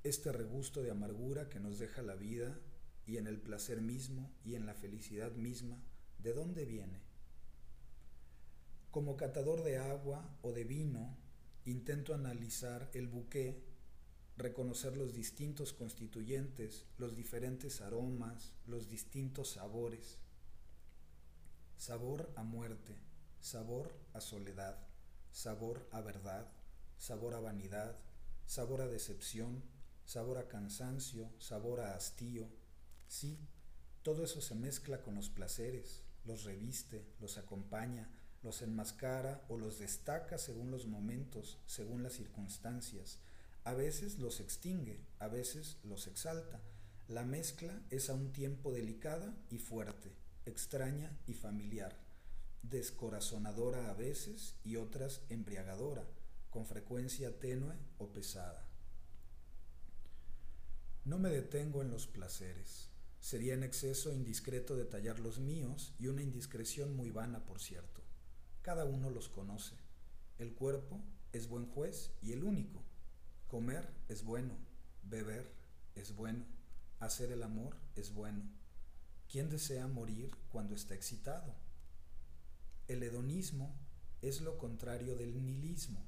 este 0.04 0.32
regusto 0.32 0.82
de 0.82 0.92
amargura 0.92 1.48
que 1.48 1.60
nos 1.60 1.78
deja 1.78 2.02
la 2.02 2.16
vida 2.16 2.60
y 3.06 3.18
en 3.18 3.28
el 3.28 3.40
placer 3.40 3.82
mismo 3.82 4.34
y 4.44 4.56
en 4.56 4.66
la 4.66 4.74
felicidad 4.74 5.32
misma, 5.34 5.82
¿de 6.18 6.34
dónde 6.34 6.66
viene? 6.66 7.11
Como 8.92 9.16
catador 9.16 9.64
de 9.64 9.78
agua 9.78 10.38
o 10.42 10.52
de 10.52 10.66
vino, 10.66 11.18
intento 11.64 12.14
analizar 12.14 12.92
el 12.94 13.08
buque, 13.08 13.64
reconocer 14.36 14.98
los 14.98 15.14
distintos 15.14 15.72
constituyentes, 15.72 16.86
los 16.98 17.16
diferentes 17.16 17.80
aromas, 17.80 18.52
los 18.68 18.90
distintos 18.90 19.52
sabores. 19.52 20.18
Sabor 21.78 22.34
a 22.36 22.44
muerte, 22.44 22.98
sabor 23.40 23.96
a 24.12 24.20
soledad, 24.20 24.78
sabor 25.32 25.88
a 25.92 26.02
verdad, 26.02 26.52
sabor 26.98 27.34
a 27.36 27.40
vanidad, 27.40 27.98
sabor 28.46 28.82
a 28.82 28.88
decepción, 28.88 29.64
sabor 30.06 30.38
a 30.38 30.50
cansancio, 30.50 31.32
sabor 31.40 31.80
a 31.80 31.96
hastío. 31.96 32.50
Sí, 33.08 33.40
todo 34.02 34.26
eso 34.26 34.42
se 34.42 34.56
mezcla 34.56 35.02
con 35.02 35.16
los 35.16 35.30
placeres, 35.30 36.04
los 36.26 36.44
reviste, 36.44 37.06
los 37.22 37.38
acompaña, 37.38 38.10
los 38.44 38.62
enmascara 38.62 39.46
o 39.50 39.58
los 39.58 39.80
destaca 39.80 40.38
según 40.38 40.72
los 40.72 40.88
momentos, 40.88 41.60
según 41.66 42.04
las 42.04 42.14
circunstancias. 42.14 43.20
A 43.64 43.74
veces 43.74 44.18
los 44.18 44.40
extingue, 44.40 45.00
a 45.20 45.28
veces 45.28 45.78
los 45.84 46.08
exalta. 46.08 46.60
La 47.08 47.24
mezcla 47.24 47.82
es 47.90 48.10
a 48.10 48.14
un 48.14 48.32
tiempo 48.32 48.72
delicada 48.72 49.36
y 49.50 49.60
fuerte, 49.60 50.12
extraña 50.46 51.16
y 51.28 51.34
familiar, 51.34 51.96
descorazonadora 52.64 53.90
a 53.90 53.94
veces 53.94 54.56
y 54.64 54.78
otras 54.78 55.22
embriagadora, 55.30 56.06
con 56.50 56.66
frecuencia 56.66 57.40
tenue 57.40 57.76
o 57.98 58.12
pesada. 58.12 58.66
No 61.04 61.18
me 61.18 61.30
detengo 61.30 61.82
en 61.82 61.92
los 61.92 62.08
placeres. 62.08 62.90
Sería 63.20 63.54
en 63.54 63.64
exceso 63.64 64.12
indiscreto 64.12 64.76
detallar 64.76 65.20
los 65.20 65.40
míos 65.40 65.94
y 66.00 66.08
una 66.08 66.24
indiscreción 66.24 66.96
muy 66.96 67.12
vana, 67.12 67.46
por 67.46 67.60
cierto. 67.60 68.01
Cada 68.62 68.86
uno 68.86 69.10
los 69.10 69.28
conoce. 69.28 69.76
El 70.38 70.54
cuerpo 70.54 71.02
es 71.34 71.48
buen 71.48 71.66
juez 71.66 72.12
y 72.22 72.34
el 72.34 72.44
único. 72.44 72.84
Comer 73.48 73.90
es 74.08 74.24
bueno, 74.24 74.56
beber 75.04 75.52
es 75.96 76.16
bueno, 76.16 76.46
hacer 77.00 77.32
el 77.32 77.44
amor 77.44 77.76
es 77.96 78.14
bueno. 78.14 78.44
¿Quién 79.30 79.50
desea 79.50 79.88
morir 79.88 80.36
cuando 80.50 80.76
está 80.76 80.94
excitado? 80.94 81.56
El 82.88 83.02
hedonismo 83.02 83.74
es 84.22 84.42
lo 84.42 84.58
contrario 84.58 85.16
del 85.16 85.42
nihilismo. 85.42 86.06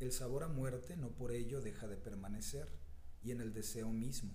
El 0.00 0.12
sabor 0.12 0.44
a 0.44 0.48
muerte 0.48 0.96
no 0.96 1.10
por 1.10 1.32
ello 1.32 1.60
deja 1.60 1.86
de 1.86 1.96
permanecer, 1.96 2.68
y 3.22 3.30
en 3.30 3.40
el 3.40 3.52
deseo 3.52 3.90
mismo 3.90 4.32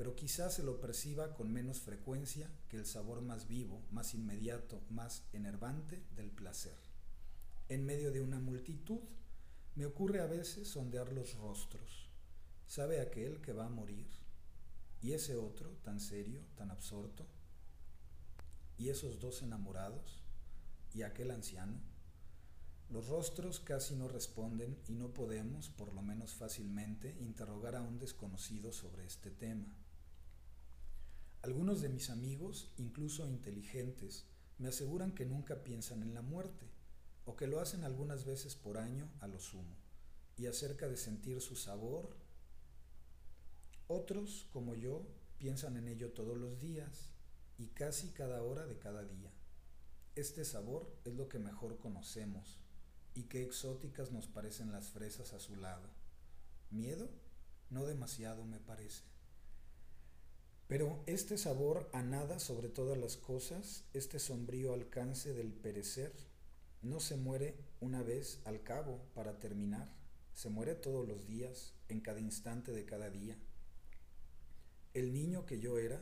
pero 0.00 0.16
quizás 0.16 0.54
se 0.54 0.62
lo 0.62 0.80
perciba 0.80 1.34
con 1.34 1.52
menos 1.52 1.78
frecuencia 1.80 2.50
que 2.70 2.78
el 2.78 2.86
sabor 2.86 3.20
más 3.20 3.46
vivo, 3.46 3.82
más 3.90 4.14
inmediato, 4.14 4.80
más 4.88 5.24
enervante 5.34 6.02
del 6.16 6.30
placer. 6.30 6.78
En 7.68 7.84
medio 7.84 8.10
de 8.10 8.22
una 8.22 8.40
multitud, 8.40 9.00
me 9.74 9.84
ocurre 9.84 10.22
a 10.22 10.26
veces 10.26 10.68
sondear 10.68 11.12
los 11.12 11.34
rostros. 11.34 12.08
¿Sabe 12.66 13.02
aquel 13.02 13.42
que 13.42 13.52
va 13.52 13.66
a 13.66 13.68
morir? 13.68 14.06
¿Y 15.02 15.12
ese 15.12 15.36
otro, 15.36 15.68
tan 15.84 16.00
serio, 16.00 16.40
tan 16.56 16.70
absorto? 16.70 17.26
¿Y 18.78 18.88
esos 18.88 19.20
dos 19.20 19.42
enamorados? 19.42 20.22
¿Y 20.94 21.02
aquel 21.02 21.30
anciano? 21.30 21.78
Los 22.88 23.06
rostros 23.08 23.60
casi 23.60 23.96
no 23.96 24.08
responden 24.08 24.78
y 24.88 24.94
no 24.94 25.12
podemos, 25.12 25.68
por 25.68 25.92
lo 25.92 26.00
menos 26.00 26.32
fácilmente, 26.32 27.18
interrogar 27.20 27.76
a 27.76 27.82
un 27.82 27.98
desconocido 27.98 28.72
sobre 28.72 29.04
este 29.04 29.30
tema. 29.30 29.76
Algunos 31.42 31.80
de 31.80 31.88
mis 31.88 32.10
amigos, 32.10 32.70
incluso 32.76 33.26
inteligentes, 33.26 34.26
me 34.58 34.68
aseguran 34.68 35.12
que 35.14 35.24
nunca 35.24 35.64
piensan 35.64 36.02
en 36.02 36.12
la 36.12 36.20
muerte, 36.20 36.66
o 37.24 37.34
que 37.34 37.46
lo 37.46 37.60
hacen 37.60 37.82
algunas 37.82 38.26
veces 38.26 38.54
por 38.54 38.76
año 38.76 39.10
a 39.20 39.26
lo 39.26 39.40
sumo, 39.40 39.74
y 40.36 40.46
acerca 40.46 40.86
de 40.86 40.98
sentir 40.98 41.40
su 41.40 41.56
sabor. 41.56 42.14
Otros, 43.86 44.48
como 44.52 44.74
yo, 44.74 45.06
piensan 45.38 45.78
en 45.78 45.88
ello 45.88 46.12
todos 46.12 46.36
los 46.36 46.60
días 46.60 47.08
y 47.56 47.68
casi 47.68 48.10
cada 48.10 48.42
hora 48.42 48.66
de 48.66 48.78
cada 48.78 49.04
día. 49.04 49.32
Este 50.16 50.44
sabor 50.44 50.94
es 51.06 51.14
lo 51.14 51.30
que 51.30 51.38
mejor 51.38 51.78
conocemos, 51.78 52.58
y 53.14 53.24
qué 53.24 53.42
exóticas 53.42 54.12
nos 54.12 54.26
parecen 54.26 54.72
las 54.72 54.90
fresas 54.90 55.32
a 55.32 55.40
su 55.40 55.56
lado. 55.56 55.88
¿Miedo? 56.70 57.08
No 57.70 57.86
demasiado 57.86 58.44
me 58.44 58.60
parece. 58.60 59.04
Pero 60.70 61.02
este 61.06 61.36
sabor 61.36 61.90
a 61.92 62.00
nada 62.00 62.38
sobre 62.38 62.68
todas 62.68 62.96
las 62.96 63.16
cosas, 63.16 63.82
este 63.92 64.20
sombrío 64.20 64.72
alcance 64.72 65.34
del 65.34 65.52
perecer, 65.52 66.12
no 66.80 67.00
se 67.00 67.16
muere 67.16 67.56
una 67.80 68.04
vez 68.04 68.38
al 68.44 68.62
cabo 68.62 69.00
para 69.12 69.40
terminar, 69.40 69.92
se 70.32 70.48
muere 70.48 70.76
todos 70.76 71.08
los 71.08 71.26
días, 71.26 71.74
en 71.88 71.98
cada 71.98 72.20
instante 72.20 72.70
de 72.70 72.84
cada 72.84 73.10
día. 73.10 73.36
El 74.94 75.12
niño 75.12 75.44
que 75.44 75.58
yo 75.58 75.76
era 75.76 76.00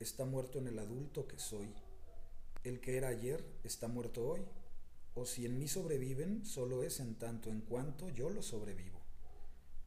está 0.00 0.24
muerto 0.24 0.58
en 0.60 0.68
el 0.68 0.78
adulto 0.78 1.28
que 1.28 1.38
soy. 1.38 1.68
El 2.64 2.80
que 2.80 2.96
era 2.96 3.08
ayer 3.08 3.44
está 3.64 3.86
muerto 3.86 4.26
hoy. 4.26 4.40
O 5.14 5.26
si 5.26 5.44
en 5.44 5.58
mí 5.58 5.68
sobreviven, 5.68 6.46
solo 6.46 6.84
es 6.84 7.00
en 7.00 7.16
tanto 7.16 7.50
en 7.50 7.60
cuanto 7.60 8.08
yo 8.08 8.30
lo 8.30 8.40
sobrevivo. 8.40 8.98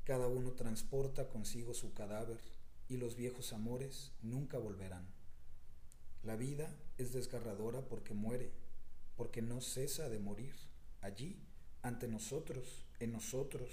Cada 0.04 0.28
uno 0.28 0.52
transporta 0.52 1.30
consigo 1.30 1.74
su 1.74 1.96
cadáver 1.96 2.38
y 2.90 2.98
los 2.98 3.16
viejos 3.16 3.54
amores 3.54 4.12
nunca 4.22 4.58
volverán. 4.58 5.08
La 6.24 6.36
vida 6.36 6.76
es 6.98 7.14
desgarradora 7.14 7.88
porque 7.88 8.14
muere, 8.14 8.52
porque 9.16 9.42
no 9.42 9.62
cesa 9.62 10.10
de 10.10 10.20
morir, 10.20 10.56
allí, 11.02 11.40
ante 11.82 12.08
nosotros, 12.08 12.86
en 13.00 13.14
nosotros, 13.14 13.70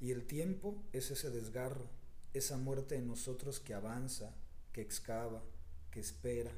y 0.00 0.10
el 0.10 0.26
tiempo 0.26 0.84
es 0.92 1.10
ese 1.10 1.30
desgarro, 1.30 1.88
esa 2.34 2.58
muerte 2.58 2.96
en 2.96 3.06
nosotros 3.06 3.60
que 3.60 3.72
avanza, 3.72 4.34
que 4.72 4.82
excava, 4.82 5.42
que 5.90 6.00
espera, 6.00 6.52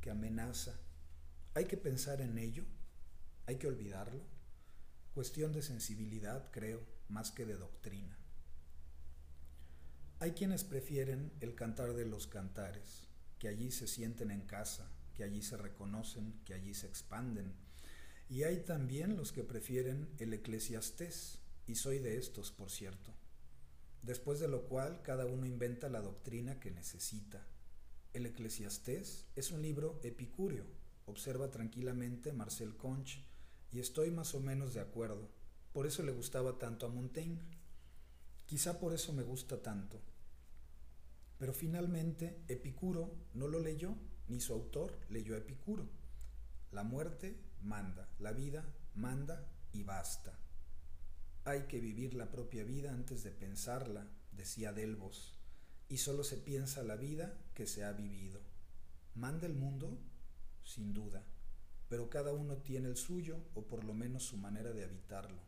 que 0.00 0.10
amenaza. 0.10 0.78
Hay 1.54 1.64
que 1.64 1.76
pensar 1.76 2.20
en 2.20 2.38
ello, 2.38 2.64
hay 3.46 3.56
que 3.56 3.66
olvidarlo. 3.66 4.22
Cuestión 5.14 5.52
de 5.52 5.62
sensibilidad, 5.62 6.50
creo, 6.52 6.80
más 7.08 7.32
que 7.32 7.46
de 7.46 7.56
doctrina. 7.56 8.16
Hay 10.20 10.32
quienes 10.32 10.64
prefieren 10.64 11.32
el 11.40 11.54
cantar 11.54 11.94
de 11.94 12.06
los 12.06 12.26
cantares, 12.26 13.08
que 13.38 13.48
allí 13.48 13.70
se 13.70 13.86
sienten 13.86 14.30
en 14.30 14.42
casa, 14.42 14.90
que 15.12 15.24
allí 15.24 15.42
se 15.42 15.56
reconocen, 15.56 16.40
que 16.44 16.54
allí 16.54 16.72
se 16.72 16.86
expanden. 16.86 17.52
Y 18.28 18.44
hay 18.44 18.64
también 18.64 19.16
los 19.16 19.32
que 19.32 19.44
prefieren 19.44 20.08
el 20.18 20.32
eclesiastés, 20.32 21.40
y 21.66 21.74
soy 21.74 21.98
de 21.98 22.16
estos, 22.16 22.52
por 22.52 22.70
cierto. 22.70 23.12
Después 24.02 24.38
de 24.38 24.48
lo 24.48 24.66
cual 24.66 25.02
cada 25.02 25.26
uno 25.26 25.46
inventa 25.46 25.88
la 25.88 26.00
doctrina 26.00 26.60
que 26.60 26.70
necesita. 26.70 27.46
El 28.12 28.26
eclesiastés 28.26 29.26
es 29.34 29.50
un 29.50 29.62
libro 29.62 29.98
epicúreo, 30.02 30.66
observa 31.06 31.50
tranquilamente 31.50 32.32
Marcel 32.32 32.76
Conch, 32.76 33.24
y 33.72 33.80
estoy 33.80 34.10
más 34.10 34.34
o 34.34 34.40
menos 34.40 34.74
de 34.74 34.80
acuerdo. 34.80 35.28
Por 35.72 35.86
eso 35.86 36.02
le 36.02 36.12
gustaba 36.12 36.58
tanto 36.58 36.86
a 36.86 36.90
Montaigne. 36.90 37.42
Quizá 38.46 38.78
por 38.78 38.92
eso 38.92 39.12
me 39.12 39.22
gusta 39.22 39.62
tanto 39.62 40.00
pero 41.38 41.52
finalmente 41.52 42.42
Epicuro 42.48 43.12
no 43.34 43.48
lo 43.48 43.60
leyó, 43.60 43.96
ni 44.28 44.40
su 44.40 44.52
autor 44.52 44.98
leyó 45.10 45.34
a 45.34 45.38
Epicuro. 45.38 45.88
La 46.70 46.84
muerte 46.84 47.38
manda, 47.62 48.08
la 48.18 48.32
vida 48.32 48.64
manda 48.94 49.46
y 49.72 49.82
basta. 49.82 50.38
Hay 51.44 51.62
que 51.62 51.80
vivir 51.80 52.14
la 52.14 52.30
propia 52.30 52.64
vida 52.64 52.92
antes 52.92 53.22
de 53.24 53.30
pensarla, 53.30 54.08
decía 54.32 54.72
Delbos, 54.72 55.38
y 55.88 55.98
solo 55.98 56.24
se 56.24 56.38
piensa 56.38 56.82
la 56.82 56.96
vida 56.96 57.36
que 57.54 57.66
se 57.66 57.84
ha 57.84 57.92
vivido. 57.92 58.40
¿Manda 59.14 59.46
el 59.46 59.54
mundo? 59.54 59.98
Sin 60.64 60.94
duda, 60.94 61.22
pero 61.90 62.08
cada 62.08 62.32
uno 62.32 62.56
tiene 62.56 62.88
el 62.88 62.96
suyo 62.96 63.38
o 63.54 63.66
por 63.66 63.84
lo 63.84 63.92
menos 63.92 64.22
su 64.24 64.38
manera 64.38 64.72
de 64.72 64.84
habitarlo. 64.84 65.42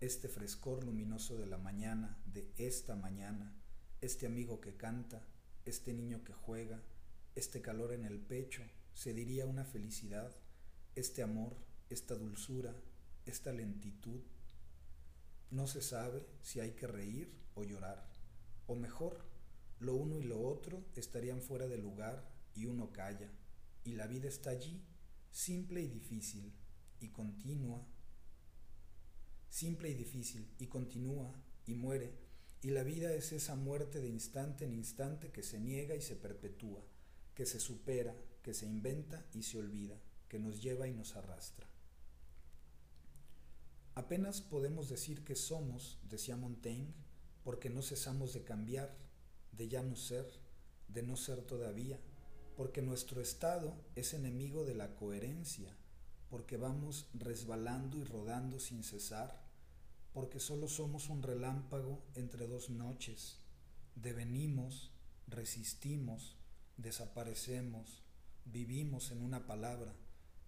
Este 0.00 0.28
frescor 0.28 0.84
luminoso 0.84 1.38
de 1.38 1.46
la 1.46 1.56
mañana, 1.56 2.18
de 2.26 2.52
esta 2.56 2.96
mañana, 2.96 3.54
este 4.00 4.26
amigo 4.26 4.60
que 4.60 4.76
canta, 4.76 5.26
este 5.64 5.94
niño 5.94 6.24
que 6.24 6.32
juega, 6.32 6.82
este 7.34 7.62
calor 7.62 7.92
en 7.92 8.04
el 8.04 8.20
pecho, 8.20 8.62
se 8.92 9.14
diría 9.14 9.46
una 9.46 9.64
felicidad, 9.64 10.36
este 10.94 11.22
amor, 11.22 11.56
esta 11.88 12.14
dulzura, 12.14 12.74
esta 13.24 13.52
lentitud. 13.52 14.20
No 15.50 15.66
se 15.66 15.80
sabe 15.80 16.26
si 16.42 16.60
hay 16.60 16.72
que 16.72 16.86
reír 16.86 17.32
o 17.54 17.64
llorar, 17.64 18.06
o 18.66 18.74
mejor, 18.74 19.24
lo 19.80 19.94
uno 19.94 20.18
y 20.18 20.24
lo 20.24 20.40
otro 20.40 20.84
estarían 20.96 21.40
fuera 21.40 21.66
de 21.66 21.78
lugar 21.78 22.30
y 22.54 22.66
uno 22.66 22.92
calla, 22.92 23.30
y 23.84 23.94
la 23.94 24.06
vida 24.06 24.28
está 24.28 24.50
allí, 24.50 24.84
simple 25.30 25.82
y 25.82 25.88
difícil, 25.88 26.52
y 27.00 27.08
continua, 27.08 27.86
simple 29.54 29.88
y 29.88 29.94
difícil, 29.94 30.52
y 30.58 30.66
continúa, 30.66 31.32
y 31.64 31.76
muere, 31.76 32.12
y 32.60 32.70
la 32.70 32.82
vida 32.82 33.14
es 33.14 33.30
esa 33.30 33.54
muerte 33.54 34.00
de 34.00 34.08
instante 34.08 34.64
en 34.64 34.74
instante 34.74 35.30
que 35.30 35.44
se 35.44 35.60
niega 35.60 35.94
y 35.94 36.00
se 36.00 36.16
perpetúa, 36.16 36.82
que 37.36 37.46
se 37.46 37.60
supera, 37.60 38.16
que 38.42 38.52
se 38.52 38.66
inventa 38.66 39.24
y 39.32 39.44
se 39.44 39.58
olvida, 39.58 39.96
que 40.28 40.40
nos 40.40 40.60
lleva 40.60 40.88
y 40.88 40.92
nos 40.92 41.14
arrastra. 41.14 41.68
Apenas 43.94 44.40
podemos 44.40 44.88
decir 44.88 45.22
que 45.22 45.36
somos, 45.36 46.00
decía 46.02 46.36
Montaigne, 46.36 46.92
porque 47.44 47.70
no 47.70 47.80
cesamos 47.82 48.32
de 48.32 48.42
cambiar, 48.42 48.92
de 49.52 49.68
ya 49.68 49.84
no 49.84 49.94
ser, 49.94 50.28
de 50.88 51.04
no 51.04 51.16
ser 51.16 51.42
todavía, 51.42 52.00
porque 52.56 52.82
nuestro 52.82 53.20
estado 53.20 53.76
es 53.94 54.14
enemigo 54.14 54.64
de 54.64 54.74
la 54.74 54.96
coherencia, 54.96 55.76
porque 56.28 56.56
vamos 56.56 57.08
resbalando 57.14 57.96
y 57.98 58.02
rodando 58.02 58.58
sin 58.58 58.82
cesar, 58.82 59.43
porque 60.14 60.38
solo 60.38 60.68
somos 60.68 61.10
un 61.10 61.22
relámpago 61.22 62.00
entre 62.14 62.46
dos 62.46 62.70
noches. 62.70 63.40
Devenimos, 63.96 64.92
resistimos, 65.26 66.38
desaparecemos, 66.76 68.04
vivimos 68.44 69.10
en 69.10 69.22
una 69.22 69.46
palabra, 69.46 69.92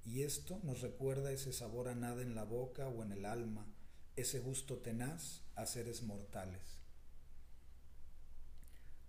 y 0.04 0.22
esto 0.22 0.60
nos 0.62 0.82
recuerda 0.82 1.32
ese 1.32 1.52
sabor 1.52 1.88
a 1.88 1.96
nada 1.96 2.22
en 2.22 2.36
la 2.36 2.44
boca 2.44 2.86
o 2.86 3.02
en 3.02 3.10
el 3.10 3.24
alma, 3.24 3.66
ese 4.14 4.38
gusto 4.38 4.78
tenaz 4.78 5.42
a 5.56 5.66
seres 5.66 6.04
mortales. 6.04 6.78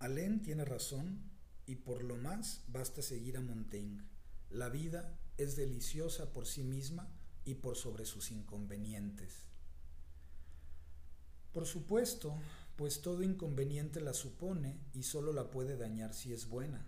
Alain 0.00 0.42
tiene 0.42 0.64
razón 0.64 1.30
y 1.66 1.76
por 1.76 2.02
lo 2.02 2.16
más 2.16 2.64
basta 2.66 3.00
seguir 3.00 3.36
a 3.36 3.40
Montaigne. 3.40 4.02
La 4.50 4.68
vida 4.68 5.20
es 5.36 5.54
deliciosa 5.54 6.32
por 6.32 6.46
sí 6.46 6.64
misma 6.64 7.08
y 7.44 7.54
por 7.54 7.76
sobre 7.76 8.06
sus 8.06 8.32
inconvenientes. 8.32 9.47
Por 11.52 11.66
supuesto, 11.66 12.38
pues 12.76 13.02
todo 13.02 13.22
inconveniente 13.22 14.00
la 14.00 14.12
supone 14.12 14.78
y 14.92 15.02
solo 15.02 15.32
la 15.32 15.50
puede 15.50 15.76
dañar 15.76 16.14
si 16.14 16.32
es 16.32 16.48
buena. 16.48 16.86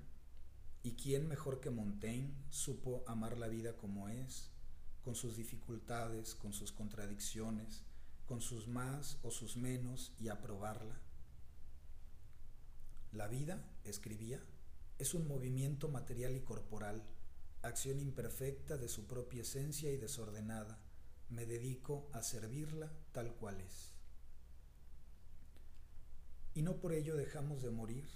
¿Y 0.83 0.93
quién 0.93 1.27
mejor 1.27 1.61
que 1.61 1.71
Montaigne 1.71 2.35
supo 2.51 3.03
amar 3.07 3.39
la 3.39 3.49
vida 3.49 3.77
como 3.77 4.09
es, 4.09 4.51
con 5.03 5.15
sus 5.15 5.37
dificultades, 5.37 6.35
con 6.35 6.53
sus 6.53 6.73
contradicciones, 6.73 7.83
con 8.27 8.41
sus 8.41 8.69
más 8.69 9.19
o 9.23 9.31
sus 9.31 9.57
menos 9.57 10.13
y 10.19 10.29
aprobarla? 10.29 11.01
La 13.13 13.27
vida, 13.27 13.63
escribía, 13.85 14.41
es 14.99 15.15
un 15.15 15.27
movimiento 15.27 15.89
material 15.89 16.37
y 16.37 16.41
corporal, 16.43 17.03
acción 17.63 17.99
imperfecta 17.99 18.77
de 18.77 18.89
su 18.89 19.07
propia 19.07 19.43
esencia 19.43 19.91
y 19.91 19.97
desordenada. 19.97 20.79
Me 21.29 21.47
dedico 21.47 22.09
a 22.13 22.23
servirla 22.23 22.93
tal 23.13 23.35
cual 23.35 23.61
es. 23.61 24.00
Y 26.55 26.63
no 26.63 26.81
por 26.81 26.93
ello 26.93 27.17
dejamos 27.17 27.63
de 27.63 27.71
morir, 27.71 28.09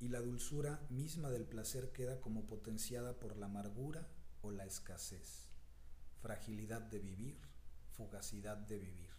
y 0.00 0.08
la 0.08 0.20
dulzura 0.20 0.86
misma 0.88 1.30
del 1.30 1.44
placer 1.44 1.92
queda 1.92 2.20
como 2.20 2.46
potenciada 2.46 3.18
por 3.18 3.36
la 3.36 3.46
amargura 3.46 4.08
o 4.40 4.50
la 4.50 4.64
escasez, 4.64 5.50
fragilidad 6.22 6.80
de 6.80 6.98
vivir, 6.98 7.38
fugacidad 7.90 8.56
de 8.56 8.78
vivir. 8.78 9.10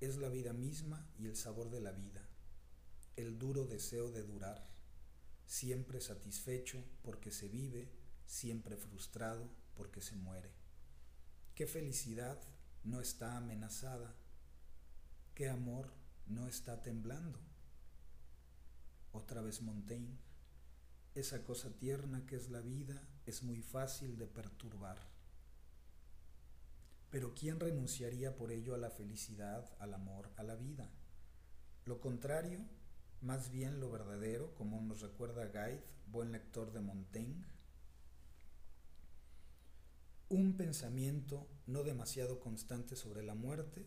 Es 0.00 0.16
la 0.16 0.28
vida 0.28 0.52
misma 0.52 1.10
y 1.18 1.26
el 1.26 1.36
sabor 1.36 1.70
de 1.70 1.80
la 1.80 1.90
vida, 1.90 2.28
el 3.16 3.38
duro 3.38 3.66
deseo 3.66 4.12
de 4.12 4.22
durar, 4.22 4.70
siempre 5.44 6.00
satisfecho 6.00 6.84
porque 7.02 7.32
se 7.32 7.48
vive, 7.48 7.90
siempre 8.24 8.76
frustrado 8.76 9.50
porque 9.74 10.00
se 10.00 10.14
muere. 10.14 10.52
¿Qué 11.56 11.66
felicidad 11.66 12.40
no 12.84 13.00
está 13.00 13.36
amenazada? 13.36 14.14
¿Qué 15.34 15.48
amor 15.48 15.92
no 16.28 16.46
está 16.46 16.82
temblando? 16.84 17.47
Otra 19.12 19.40
vez 19.40 19.62
Montaigne, 19.62 20.18
esa 21.14 21.42
cosa 21.44 21.70
tierna 21.70 22.26
que 22.26 22.36
es 22.36 22.50
la 22.50 22.60
vida 22.60 23.02
es 23.26 23.42
muy 23.42 23.62
fácil 23.62 24.16
de 24.16 24.26
perturbar. 24.26 24.98
Pero 27.10 27.34
¿quién 27.34 27.58
renunciaría 27.58 28.36
por 28.36 28.52
ello 28.52 28.74
a 28.74 28.78
la 28.78 28.90
felicidad, 28.90 29.74
al 29.78 29.94
amor, 29.94 30.30
a 30.36 30.42
la 30.42 30.56
vida? 30.56 30.90
Lo 31.86 32.00
contrario, 32.00 32.60
más 33.20 33.50
bien 33.50 33.80
lo 33.80 33.90
verdadero, 33.90 34.54
como 34.54 34.80
nos 34.80 35.00
recuerda 35.00 35.46
Guide, 35.46 35.84
buen 36.06 36.32
lector 36.32 36.72
de 36.72 36.80
Montaigne, 36.80 37.44
un 40.28 40.58
pensamiento 40.58 41.48
no 41.66 41.82
demasiado 41.82 42.38
constante 42.38 42.96
sobre 42.96 43.22
la 43.22 43.34
muerte 43.34 43.86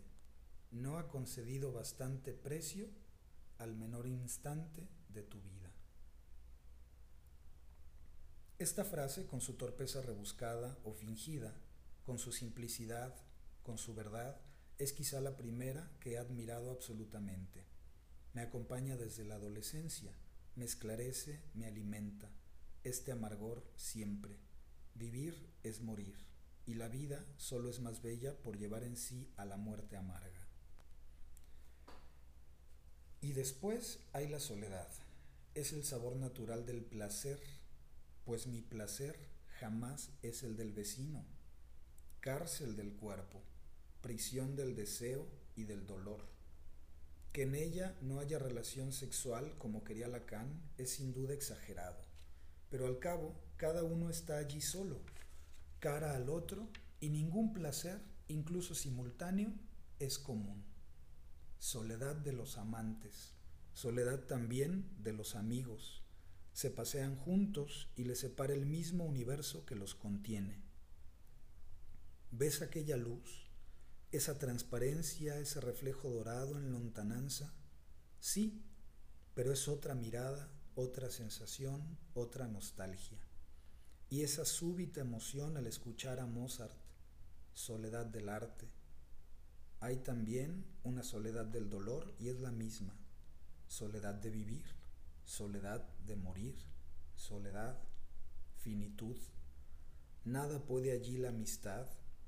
no 0.72 0.98
ha 0.98 1.08
concedido 1.08 1.72
bastante 1.72 2.34
precio 2.34 2.88
al 3.60 3.76
menor 3.76 4.08
instante 4.08 4.88
de 5.14 5.24
tu 5.24 5.42
vida. 5.42 5.72
Esta 8.60 8.86
frase, 8.86 9.26
con 9.26 9.42
su 9.42 9.54
torpeza 9.54 10.02
rebuscada 10.02 10.78
o 10.84 10.94
fingida, 10.94 11.56
con 12.06 12.20
su 12.20 12.32
simplicidad, 12.32 13.16
con 13.64 13.78
su 13.78 13.96
verdad, 13.96 14.40
es 14.78 14.94
quizá 14.94 15.20
la 15.22 15.36
primera 15.36 15.92
que 16.00 16.14
he 16.14 16.18
admirado 16.18 16.72
absolutamente. 16.72 17.64
Me 18.34 18.42
acompaña 18.42 18.98
desde 18.98 19.26
la 19.26 19.36
adolescencia, 19.36 20.14
me 20.56 20.66
esclarece, 20.66 21.42
me 21.54 21.66
alimenta. 21.66 22.30
Este 22.84 23.12
amargor 23.12 23.64
siempre. 23.76 24.38
Vivir 24.96 25.50
es 25.64 25.82
morir, 25.82 26.16
y 26.66 26.76
la 26.76 26.88
vida 26.88 27.26
solo 27.38 27.70
es 27.70 27.80
más 27.80 28.02
bella 28.02 28.38
por 28.42 28.58
llevar 28.58 28.84
en 28.84 28.96
sí 28.96 29.32
a 29.38 29.46
la 29.46 29.58
muerte 29.58 29.98
amarga. 29.98 30.48
Y 33.22 33.34
después 33.34 34.00
hay 34.14 34.28
la 34.28 34.40
soledad. 34.40 34.88
Es 35.54 35.74
el 35.74 35.84
sabor 35.84 36.16
natural 36.16 36.66
del 36.66 36.82
placer, 36.82 37.42
pues 38.24 38.48
mi 38.48 38.62
placer 38.62 39.20
jamás 39.60 40.12
es 40.22 40.44
el 40.44 40.56
del 40.56 40.72
vecino, 40.72 41.26
cárcel 42.22 42.78
del 42.78 42.94
cuerpo, 42.94 43.42
prisión 44.02 44.56
del 44.56 44.78
deseo 44.78 45.28
y 45.58 45.66
del 45.66 45.86
dolor. 45.86 46.26
Que 47.34 47.44
en 47.44 47.56
ella 47.56 47.98
no 48.02 48.20
haya 48.20 48.40
relación 48.40 48.94
sexual 48.94 49.58
como 49.58 49.84
quería 49.84 50.08
Lacan 50.08 50.62
es 50.78 50.92
sin 50.92 51.12
duda 51.12 51.34
exagerado, 51.34 52.00
pero 52.70 52.88
al 52.88 53.00
cabo 53.00 53.36
cada 53.58 53.84
uno 53.84 54.10
está 54.10 54.38
allí 54.38 54.62
solo, 54.62 55.02
cara 55.80 56.16
al 56.16 56.30
otro, 56.30 56.70
y 57.02 57.10
ningún 57.10 57.52
placer, 57.52 58.00
incluso 58.30 58.74
simultáneo, 58.74 59.52
es 60.00 60.18
común. 60.18 60.64
Soledad 61.60 62.16
de 62.16 62.32
los 62.32 62.58
amantes, 62.58 63.34
soledad 63.74 64.20
también 64.26 64.90
de 64.98 65.14
los 65.14 65.36
amigos. 65.36 66.04
Se 66.54 66.70
pasean 66.70 67.16
juntos 67.16 67.90
y 67.96 68.04
les 68.04 68.20
separa 68.20 68.54
el 68.54 68.66
mismo 68.66 69.06
universo 69.06 69.66
que 69.66 69.76
los 69.76 69.96
contiene. 69.96 70.62
¿Ves 72.32 72.62
aquella 72.62 72.98
luz, 72.98 73.50
esa 74.12 74.38
transparencia, 74.38 75.38
ese 75.38 75.62
reflejo 75.62 76.10
dorado 76.10 76.58
en 76.58 76.72
lontananza? 76.72 77.54
Sí, 78.20 78.64
pero 79.34 79.52
es 79.54 79.68
otra 79.68 79.96
mirada, 79.96 80.52
otra 80.76 81.10
sensación, 81.10 81.98
otra 82.14 82.48
nostalgia. 82.48 83.20
Y 84.10 84.24
esa 84.24 84.46
súbita 84.46 85.02
emoción 85.02 85.56
al 85.56 85.68
escuchar 85.68 86.20
a 86.20 86.26
Mozart, 86.26 86.76
soledad 87.54 88.06
del 88.06 88.30
arte, 88.30 88.70
hay 89.80 89.98
también 89.98 90.66
una 90.84 91.02
soledad 91.02 91.46
del 91.46 91.70
dolor 91.70 92.14
y 92.20 92.30
es 92.30 92.40
la 92.40 92.52
misma. 92.52 93.01
Soledad 93.72 94.16
de 94.16 94.30
vivir, 94.30 94.66
soledad 95.24 95.88
de 96.06 96.18
morir, 96.18 96.58
soledad, 97.16 97.80
finitud. 98.58 99.16
Nada 100.26 100.66
puede 100.66 100.92
allí 100.92 101.18
la 101.18 101.30
amistad 101.30 101.88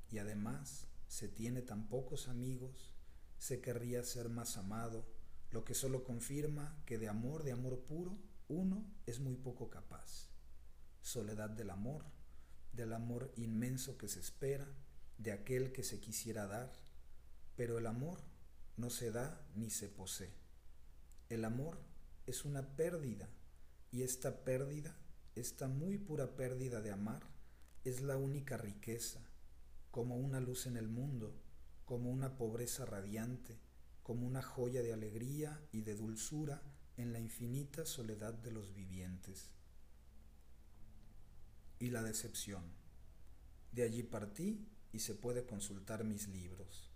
y 0.09 0.19
además 0.19 0.87
se 1.09 1.27
tiene 1.27 1.61
tan 1.61 1.89
pocos 1.89 2.29
amigos, 2.29 2.93
se 3.39 3.59
querría 3.59 4.05
ser 4.05 4.29
más 4.29 4.55
amado, 4.55 5.05
lo 5.51 5.65
que 5.65 5.73
solo 5.73 6.05
confirma 6.05 6.81
que 6.85 6.97
de 6.97 7.09
amor, 7.09 7.43
de 7.43 7.51
amor 7.51 7.81
puro, 7.81 8.17
uno 8.47 8.89
es 9.05 9.19
muy 9.19 9.35
poco 9.35 9.69
capaz. 9.69 10.29
Soledad 11.01 11.49
del 11.49 11.71
amor, 11.71 12.05
del 12.71 12.93
amor 12.93 13.33
inmenso 13.35 13.97
que 13.97 14.07
se 14.07 14.21
espera, 14.21 14.73
de 15.17 15.33
aquel 15.33 15.73
que 15.73 15.83
se 15.83 15.99
quisiera 15.99 16.47
dar, 16.47 16.71
pero 17.57 17.79
el 17.79 17.87
amor 17.87 18.21
no 18.77 18.89
se 18.89 19.11
da 19.11 19.45
ni 19.55 19.69
se 19.71 19.89
posee. 19.89 20.42
El 21.33 21.45
amor 21.45 21.79
es 22.27 22.45
una 22.45 22.75
pérdida 22.75 23.27
y 23.89 24.03
esta 24.03 24.43
pérdida, 24.43 24.95
esta 25.33 25.67
muy 25.67 25.97
pura 25.97 26.35
pérdida 26.35 26.79
de 26.79 26.91
amar, 26.91 27.23
es 27.83 28.01
la 28.01 28.17
única 28.17 28.55
riqueza, 28.55 29.19
como 29.89 30.15
una 30.15 30.39
luz 30.39 30.67
en 30.67 30.77
el 30.77 30.87
mundo, 30.87 31.35
como 31.85 32.11
una 32.11 32.37
pobreza 32.37 32.85
radiante, 32.85 33.59
como 34.03 34.27
una 34.27 34.43
joya 34.43 34.83
de 34.83 34.93
alegría 34.93 35.59
y 35.71 35.81
de 35.81 35.95
dulzura 35.95 36.61
en 36.97 37.13
la 37.13 37.19
infinita 37.19 37.83
soledad 37.83 38.35
de 38.35 38.51
los 38.51 38.75
vivientes. 38.75 39.49
Y 41.79 41.89
la 41.89 42.03
decepción. 42.03 42.63
De 43.71 43.81
allí 43.81 44.03
partí 44.03 44.67
y 44.91 44.99
se 44.99 45.15
puede 45.15 45.47
consultar 45.47 46.03
mis 46.03 46.27
libros 46.27 46.93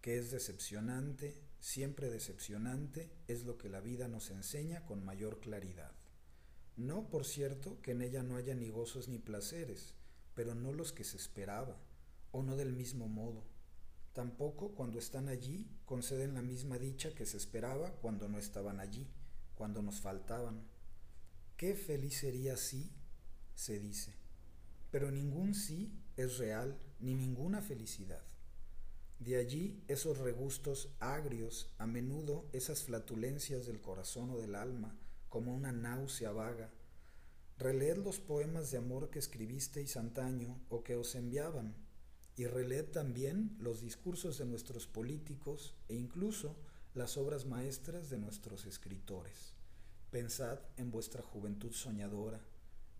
que 0.00 0.16
es 0.16 0.30
decepcionante, 0.30 1.36
siempre 1.60 2.10
decepcionante, 2.10 3.10
es 3.26 3.44
lo 3.44 3.58
que 3.58 3.68
la 3.68 3.80
vida 3.80 4.08
nos 4.08 4.30
enseña 4.30 4.84
con 4.86 5.04
mayor 5.04 5.40
claridad. 5.40 5.92
No, 6.76 7.08
por 7.10 7.24
cierto, 7.24 7.80
que 7.82 7.90
en 7.92 8.02
ella 8.02 8.22
no 8.22 8.36
haya 8.36 8.54
ni 8.54 8.68
gozos 8.68 9.08
ni 9.08 9.18
placeres, 9.18 9.94
pero 10.34 10.54
no 10.54 10.72
los 10.72 10.92
que 10.92 11.04
se 11.04 11.16
esperaba, 11.16 11.76
o 12.30 12.42
no 12.42 12.56
del 12.56 12.72
mismo 12.72 13.08
modo. 13.08 13.44
Tampoco 14.12 14.74
cuando 14.74 14.98
están 14.98 15.28
allí 15.28 15.68
conceden 15.84 16.34
la 16.34 16.42
misma 16.42 16.78
dicha 16.78 17.14
que 17.14 17.26
se 17.26 17.36
esperaba 17.36 17.92
cuando 17.96 18.28
no 18.28 18.38
estaban 18.38 18.80
allí, 18.80 19.08
cuando 19.54 19.82
nos 19.82 20.00
faltaban. 20.00 20.62
Qué 21.56 21.74
feliz 21.74 22.18
sería 22.18 22.56
sí, 22.56 22.92
se 23.54 23.80
dice, 23.80 24.14
pero 24.92 25.10
ningún 25.10 25.54
sí 25.54 25.92
es 26.16 26.38
real, 26.38 26.78
ni 27.00 27.14
ninguna 27.14 27.60
felicidad. 27.60 28.22
De 29.18 29.36
allí 29.36 29.82
esos 29.88 30.18
regustos 30.18 30.94
agrios, 31.00 31.74
a 31.78 31.88
menudo 31.88 32.48
esas 32.52 32.84
flatulencias 32.84 33.66
del 33.66 33.80
corazón 33.80 34.30
o 34.30 34.38
del 34.38 34.54
alma, 34.54 34.96
como 35.28 35.52
una 35.52 35.72
náusea 35.72 36.30
vaga. 36.30 36.70
Releed 37.58 37.96
los 37.96 38.20
poemas 38.20 38.70
de 38.70 38.78
amor 38.78 39.10
que 39.10 39.18
escribisteis 39.18 39.96
antaño 39.96 40.60
o 40.68 40.84
que 40.84 40.94
os 40.94 41.16
enviaban, 41.16 41.74
y 42.36 42.46
releed 42.46 42.92
también 42.92 43.56
los 43.58 43.80
discursos 43.80 44.38
de 44.38 44.44
nuestros 44.44 44.86
políticos 44.86 45.74
e 45.88 45.96
incluso 45.96 46.54
las 46.94 47.16
obras 47.16 47.44
maestras 47.44 48.10
de 48.10 48.18
nuestros 48.18 48.66
escritores. 48.66 49.54
Pensad 50.12 50.60
en 50.76 50.92
vuestra 50.92 51.22
juventud 51.22 51.72
soñadora, 51.72 52.40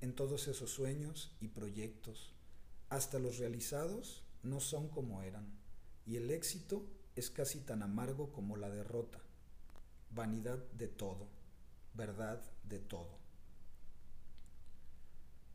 en 0.01 0.17
todos 0.17 0.49
esos 0.49 0.71
sueños 0.71 1.37
y 1.41 1.47
proyectos. 1.47 2.35
Hasta 2.89 3.21
los 3.21 3.39
realizados 3.39 4.25
no 4.43 4.59
son 4.59 4.89
como 4.89 5.23
eran 5.23 5.68
y 6.09 6.17
el 6.17 6.31
éxito 6.31 6.87
es 7.17 7.29
casi 7.29 7.61
tan 7.61 7.83
amargo 7.83 8.33
como 8.33 8.57
la 8.57 8.71
derrota. 8.71 9.21
Vanidad 10.11 10.59
de 10.73 10.89
todo, 10.89 11.29
verdad 11.93 12.43
de 12.65 12.79
todo. 12.79 13.19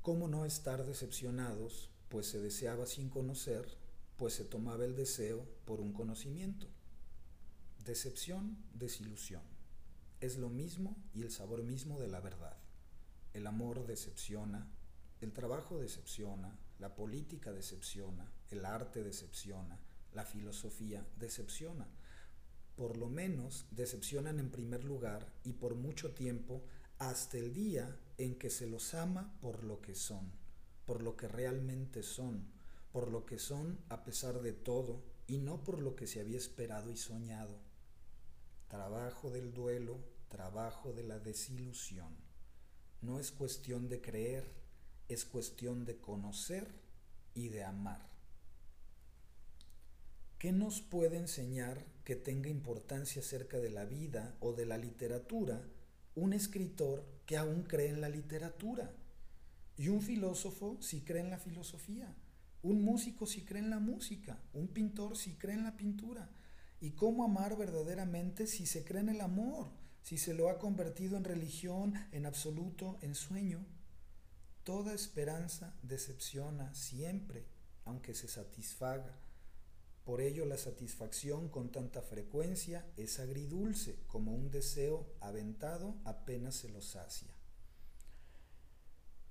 ¿Cómo 0.03 0.27
no 0.27 0.45
estar 0.45 0.85
decepcionados, 0.85 1.89
pues 2.07 2.27
se 2.27 2.39
deseaba 2.39 2.85
sin 2.85 3.09
conocer, 3.09 3.65
pues 4.15 4.35
se 4.35 4.45
tomaba 4.45 4.85
el 4.85 4.95
deseo 4.95 5.43
por 5.65 5.81
un 5.81 5.91
conocimiento? 5.91 6.67
Decepción, 7.83 8.55
desilusión. 8.75 9.41
Es 10.21 10.37
lo 10.37 10.49
mismo 10.49 10.95
y 11.15 11.23
el 11.23 11.31
sabor 11.31 11.63
mismo 11.63 11.99
de 11.99 12.09
la 12.09 12.19
verdad. 12.19 12.57
El 13.33 13.47
amor 13.47 13.87
decepciona, 13.87 14.69
el 15.19 15.33
trabajo 15.33 15.79
decepciona, 15.79 16.55
la 16.77 16.93
política 16.93 17.51
decepciona, 17.51 18.31
el 18.51 18.65
arte 18.65 19.03
decepciona, 19.03 19.79
la 20.13 20.25
filosofía 20.25 21.05
decepciona. 21.17 21.87
Por 22.75 22.97
lo 22.97 23.09
menos 23.09 23.67
decepcionan 23.71 24.39
en 24.39 24.49
primer 24.49 24.83
lugar 24.83 25.31
y 25.43 25.53
por 25.53 25.75
mucho 25.75 26.13
tiempo 26.13 26.63
hasta 26.99 27.37
el 27.37 27.53
día 27.53 27.99
en 28.17 28.35
que 28.35 28.49
se 28.49 28.67
los 28.67 28.93
ama 28.93 29.37
por 29.41 29.63
lo 29.63 29.81
que 29.81 29.95
son, 29.95 30.31
por 30.85 31.03
lo 31.03 31.15
que 31.15 31.27
realmente 31.27 32.03
son, 32.03 32.45
por 32.91 33.11
lo 33.11 33.25
que 33.25 33.39
son 33.39 33.79
a 33.89 34.03
pesar 34.03 34.41
de 34.41 34.53
todo 34.53 35.03
y 35.27 35.37
no 35.37 35.63
por 35.63 35.79
lo 35.79 35.95
que 35.95 36.07
se 36.07 36.19
había 36.19 36.37
esperado 36.37 36.91
y 36.91 36.97
soñado. 36.97 37.57
Trabajo 38.67 39.29
del 39.29 39.53
duelo, 39.53 39.99
trabajo 40.29 40.93
de 40.93 41.03
la 41.03 41.19
desilusión. 41.19 42.15
No 43.01 43.19
es 43.19 43.31
cuestión 43.31 43.89
de 43.89 44.01
creer, 44.01 44.51
es 45.09 45.25
cuestión 45.25 45.85
de 45.85 45.97
conocer 45.97 46.67
y 47.33 47.49
de 47.49 47.63
amar. 47.63 48.12
¿Qué 50.43 50.51
nos 50.51 50.81
puede 50.81 51.15
enseñar 51.15 51.85
que 52.03 52.17
tenga 52.17 52.49
importancia 52.49 53.21
acerca 53.21 53.59
de 53.59 53.69
la 53.69 53.85
vida 53.85 54.35
o 54.41 54.51
de 54.51 54.65
la 54.65 54.77
literatura 54.77 55.65
un 56.15 56.33
escritor 56.33 57.07
que 57.25 57.37
aún 57.37 57.63
cree 57.63 57.87
en 57.87 58.01
la 58.01 58.09
literatura? 58.09 58.91
Y 59.77 59.87
un 59.87 60.01
filósofo 60.01 60.75
si 60.81 60.99
cree 60.99 61.21
en 61.21 61.29
la 61.29 61.39
filosofía, 61.39 62.13
un 62.61 62.83
músico 62.83 63.25
si 63.25 63.45
cree 63.45 63.61
en 63.61 63.69
la 63.69 63.79
música, 63.79 64.37
un 64.51 64.67
pintor 64.67 65.15
si 65.15 65.35
cree 65.35 65.55
en 65.55 65.63
la 65.63 65.77
pintura. 65.77 66.29
¿Y 66.81 66.91
cómo 66.91 67.23
amar 67.23 67.55
verdaderamente 67.55 68.45
si 68.45 68.65
se 68.65 68.83
cree 68.83 68.99
en 68.99 69.07
el 69.07 69.21
amor, 69.21 69.71
si 70.01 70.17
se 70.17 70.33
lo 70.33 70.49
ha 70.49 70.59
convertido 70.59 71.15
en 71.15 71.23
religión, 71.23 71.93
en 72.11 72.25
absoluto, 72.25 72.97
en 73.01 73.15
sueño? 73.15 73.65
Toda 74.65 74.93
esperanza 74.93 75.73
decepciona 75.83 76.75
siempre, 76.75 77.45
aunque 77.85 78.13
se 78.13 78.27
satisfaga. 78.27 79.22
Por 80.03 80.19
ello 80.19 80.45
la 80.45 80.57
satisfacción 80.57 81.47
con 81.47 81.71
tanta 81.71 82.01
frecuencia 82.01 82.85
es 82.97 83.19
agridulce, 83.19 83.99
como 84.07 84.33
un 84.33 84.51
deseo 84.51 85.05
aventado 85.21 85.95
apenas 86.03 86.55
se 86.55 86.69
lo 86.69 86.81
sacia. 86.81 87.29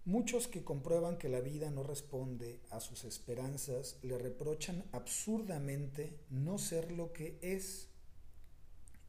Muchos 0.04 0.48
que 0.48 0.64
comprueban 0.64 1.16
que 1.16 1.28
la 1.28 1.40
vida 1.40 1.70
no 1.70 1.82
responde 1.82 2.60
a 2.70 2.80
sus 2.80 3.04
esperanzas 3.04 3.98
le 4.02 4.18
reprochan 4.18 4.84
absurdamente 4.92 6.18
no 6.30 6.58
ser 6.58 6.90
lo 6.90 7.12
que 7.12 7.38
es 7.40 7.88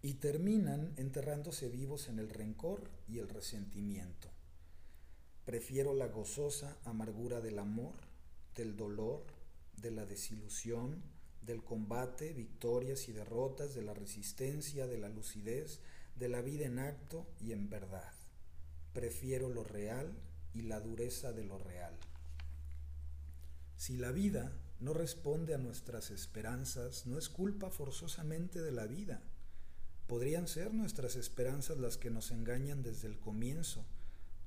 y 0.04 0.16
terminan 0.16 0.94
enterrándose 0.98 1.70
vivos 1.70 2.10
en 2.10 2.20
el 2.20 2.30
rencor 2.30 2.92
y 3.08 3.20
el 3.20 3.30
resentimiento. 3.30 4.28
Prefiero 5.46 5.94
la 5.94 6.08
gozosa 6.08 6.78
amargura 6.84 7.42
del 7.42 7.58
amor, 7.58 7.96
del 8.54 8.76
dolor, 8.76 9.24
de 9.78 9.92
la 9.92 10.06
desilusión, 10.06 11.02
del 11.46 11.64
combate, 11.64 12.34
victorias 12.34 13.08
y 13.10 13.12
derrotas, 13.12 13.74
de 13.74 13.82
la 13.82 13.94
resistencia, 13.94 14.88
de 14.88 14.98
la 14.98 15.10
lucidez, 15.10 15.82
de 16.16 16.30
la 16.30 16.42
vida 16.42 16.66
en 16.66 16.80
acto 16.80 17.28
y 17.40 17.52
en 17.52 17.70
verdad. 17.70 18.14
Prefiero 18.94 19.50
lo 19.50 19.64
real 19.64 20.14
y 20.54 20.62
la 20.62 20.80
dureza 20.80 21.34
de 21.34 21.44
lo 21.44 21.58
real. 21.58 21.98
Si 23.76 23.98
la 23.98 24.12
vida 24.12 24.54
no 24.80 24.94
responde 24.94 25.54
a 25.54 25.58
nuestras 25.58 26.12
esperanzas, 26.12 27.06
no 27.06 27.18
es 27.18 27.30
culpa 27.30 27.70
forzosamente 27.70 28.62
de 28.62 28.72
la 28.72 28.86
vida. 28.86 29.22
Podrían 30.08 30.48
ser 30.48 30.74
nuestras 30.74 31.16
esperanzas 31.16 31.78
las 31.78 31.98
que 31.98 32.12
nos 32.12 32.32
engañan 32.32 32.84
desde 32.84 33.08
el 33.08 33.20
comienzo 33.20 33.86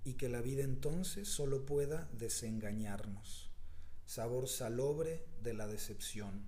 y 0.04 0.14
que 0.14 0.28
la 0.28 0.40
vida 0.40 0.62
entonces 0.62 1.28
solo 1.28 1.66
pueda 1.66 2.08
desengañarnos. 2.12 3.50
Sabor 4.04 4.48
salobre 4.48 5.26
de 5.42 5.54
la 5.54 5.66
decepción, 5.66 6.44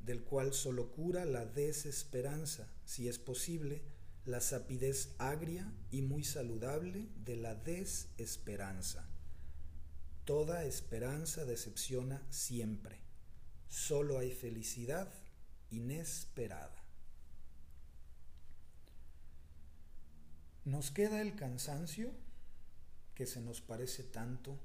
del 0.00 0.22
cual 0.24 0.54
solo 0.54 0.90
cura 0.92 1.24
la 1.24 1.44
desesperanza, 1.44 2.68
si 2.84 3.08
es 3.08 3.18
posible, 3.18 3.82
la 4.24 4.40
sapidez 4.40 5.14
agria 5.18 5.72
y 5.90 6.02
muy 6.02 6.24
saludable 6.24 7.08
de 7.24 7.36
la 7.36 7.54
desesperanza. 7.54 9.08
Toda 10.24 10.64
esperanza 10.64 11.44
decepciona 11.44 12.22
siempre. 12.30 13.00
Solo 13.68 14.18
hay 14.18 14.32
felicidad 14.32 15.10
inesperada. 15.70 16.84
Nos 20.64 20.90
queda 20.90 21.22
el 21.22 21.34
cansancio 21.34 22.12
que 23.14 23.26
se 23.26 23.40
nos 23.40 23.62
parece 23.62 24.04
tanto, 24.04 24.58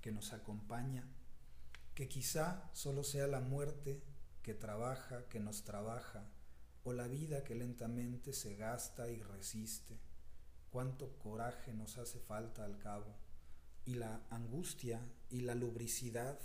que 0.00 0.10
nos 0.10 0.32
acompaña, 0.32 1.04
que 1.94 2.08
quizá 2.08 2.68
solo 2.72 3.04
sea 3.04 3.28
la 3.28 3.40
muerte 3.40 4.02
que 4.44 4.54
trabaja, 4.54 5.26
que 5.30 5.40
nos 5.40 5.64
trabaja, 5.64 6.30
o 6.84 6.92
la 6.92 7.08
vida 7.08 7.42
que 7.42 7.54
lentamente 7.54 8.34
se 8.34 8.54
gasta 8.56 9.10
y 9.10 9.20
resiste. 9.20 9.98
Cuánto 10.70 11.18
coraje 11.18 11.72
nos 11.72 11.96
hace 11.96 12.20
falta 12.20 12.64
al 12.64 12.78
cabo. 12.78 13.16
Y 13.86 13.94
la 13.94 14.22
angustia 14.30 15.00
y 15.30 15.40
la 15.40 15.54
lubricidad, 15.54 16.38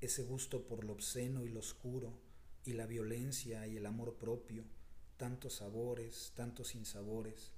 ese 0.00 0.22
gusto 0.22 0.66
por 0.66 0.84
lo 0.84 0.92
obsceno 0.92 1.44
y 1.44 1.48
lo 1.48 1.58
oscuro, 1.58 2.14
y 2.64 2.74
la 2.74 2.86
violencia 2.86 3.66
y 3.66 3.76
el 3.76 3.86
amor 3.86 4.16
propio, 4.16 4.64
tantos 5.16 5.54
sabores, 5.54 6.32
tantos 6.36 6.68
sinsabores. 6.68 7.50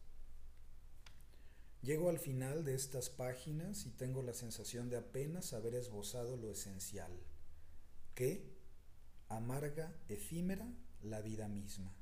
Llego 1.82 2.08
al 2.08 2.18
final 2.18 2.64
de 2.64 2.74
estas 2.74 3.10
páginas 3.10 3.84
y 3.84 3.90
tengo 3.90 4.22
la 4.22 4.32
sensación 4.32 4.88
de 4.88 4.96
apenas 4.96 5.52
haber 5.52 5.74
esbozado 5.74 6.36
lo 6.36 6.50
esencial, 6.50 7.12
que 8.14 8.51
amarga, 9.36 9.94
efímera 10.08 10.72
la 11.02 11.20
vida 11.20 11.48
misma. 11.48 11.92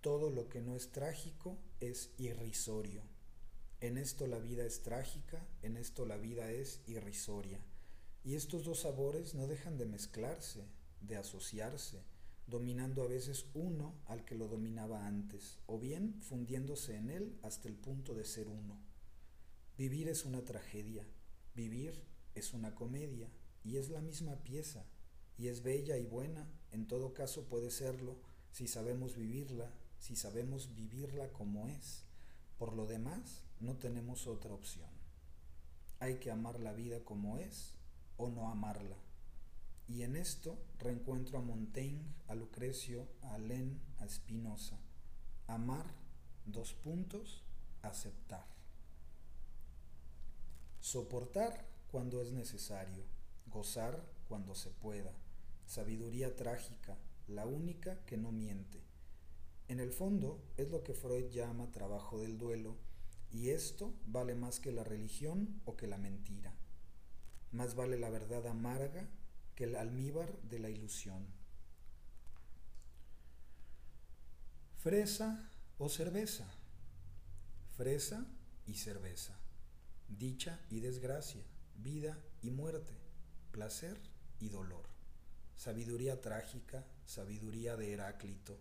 Todo 0.00 0.30
lo 0.30 0.48
que 0.48 0.60
no 0.60 0.76
es 0.76 0.92
trágico 0.92 1.58
es 1.80 2.10
irrisorio. 2.18 3.02
En 3.80 3.98
esto 3.98 4.26
la 4.26 4.38
vida 4.38 4.64
es 4.64 4.82
trágica, 4.82 5.46
en 5.62 5.76
esto 5.76 6.06
la 6.06 6.16
vida 6.16 6.50
es 6.50 6.80
irrisoria. 6.86 7.60
Y 8.24 8.34
estos 8.34 8.64
dos 8.64 8.80
sabores 8.80 9.34
no 9.34 9.46
dejan 9.46 9.78
de 9.78 9.86
mezclarse, 9.86 10.66
de 11.00 11.16
asociarse, 11.16 12.02
dominando 12.46 13.02
a 13.02 13.08
veces 13.08 13.46
uno 13.54 13.94
al 14.06 14.24
que 14.24 14.34
lo 14.34 14.48
dominaba 14.48 15.06
antes, 15.06 15.58
o 15.66 15.78
bien 15.78 16.20
fundiéndose 16.22 16.96
en 16.96 17.10
él 17.10 17.38
hasta 17.42 17.68
el 17.68 17.76
punto 17.76 18.14
de 18.14 18.24
ser 18.24 18.48
uno. 18.48 18.80
Vivir 19.76 20.08
es 20.08 20.24
una 20.24 20.44
tragedia, 20.44 21.06
vivir 21.54 22.02
es 22.34 22.54
una 22.54 22.74
comedia, 22.74 23.28
y 23.62 23.76
es 23.76 23.90
la 23.90 24.00
misma 24.00 24.36
pieza, 24.44 24.86
y 25.38 25.48
es 25.48 25.62
bella 25.62 25.96
y 25.96 26.06
buena, 26.06 26.48
en 26.72 26.86
todo 26.86 27.14
caso 27.14 27.44
puede 27.44 27.70
serlo 27.70 28.16
si 28.50 28.68
sabemos 28.68 29.16
vivirla 29.16 29.70
si 29.98 30.16
sabemos 30.16 30.74
vivirla 30.74 31.32
como 31.32 31.68
es. 31.68 32.04
Por 32.58 32.74
lo 32.74 32.86
demás, 32.86 33.44
no 33.60 33.76
tenemos 33.76 34.26
otra 34.26 34.54
opción. 34.54 34.88
Hay 35.98 36.18
que 36.18 36.30
amar 36.30 36.60
la 36.60 36.72
vida 36.72 37.04
como 37.04 37.38
es 37.38 37.74
o 38.16 38.28
no 38.28 38.48
amarla. 38.48 38.96
Y 39.88 40.02
en 40.02 40.16
esto 40.16 40.58
reencuentro 40.78 41.38
a 41.38 41.42
Montaigne, 41.42 42.14
a 42.28 42.34
Lucrecio, 42.34 43.08
a 43.22 43.34
Alain, 43.34 43.80
a 43.98 44.08
Spinoza. 44.08 44.78
Amar, 45.46 45.86
dos 46.44 46.72
puntos, 46.72 47.44
aceptar. 47.82 48.46
Soportar 50.80 51.66
cuando 51.90 52.20
es 52.20 52.32
necesario, 52.32 53.04
gozar 53.46 54.04
cuando 54.28 54.54
se 54.54 54.70
pueda. 54.70 55.12
Sabiduría 55.66 56.36
trágica, 56.36 56.96
la 57.26 57.44
única 57.44 58.04
que 58.06 58.16
no 58.16 58.32
miente. 58.32 58.82
En 59.68 59.80
el 59.80 59.92
fondo 59.92 60.40
es 60.56 60.70
lo 60.70 60.82
que 60.82 60.94
Freud 60.94 61.28
llama 61.30 61.72
trabajo 61.72 62.20
del 62.20 62.38
duelo, 62.38 62.76
y 63.32 63.50
esto 63.50 63.92
vale 64.06 64.34
más 64.34 64.60
que 64.60 64.70
la 64.72 64.84
religión 64.84 65.60
o 65.64 65.76
que 65.76 65.88
la 65.88 65.98
mentira. 65.98 66.54
Más 67.50 67.74
vale 67.74 67.98
la 67.98 68.10
verdad 68.10 68.46
amarga 68.46 69.08
que 69.56 69.64
el 69.64 69.74
almíbar 69.74 70.40
de 70.42 70.60
la 70.60 70.70
ilusión. 70.70 71.26
Fresa 74.78 75.50
o 75.78 75.88
cerveza. 75.88 76.46
Fresa 77.76 78.26
y 78.66 78.74
cerveza. 78.74 79.36
Dicha 80.08 80.60
y 80.70 80.80
desgracia. 80.80 81.42
Vida 81.76 82.18
y 82.40 82.50
muerte. 82.50 82.94
Placer 83.50 83.98
y 84.38 84.48
dolor. 84.48 84.95
Sabiduría 85.66 86.20
trágica, 86.20 86.86
sabiduría 87.06 87.74
de 87.76 87.92
Heráclito 87.92 88.56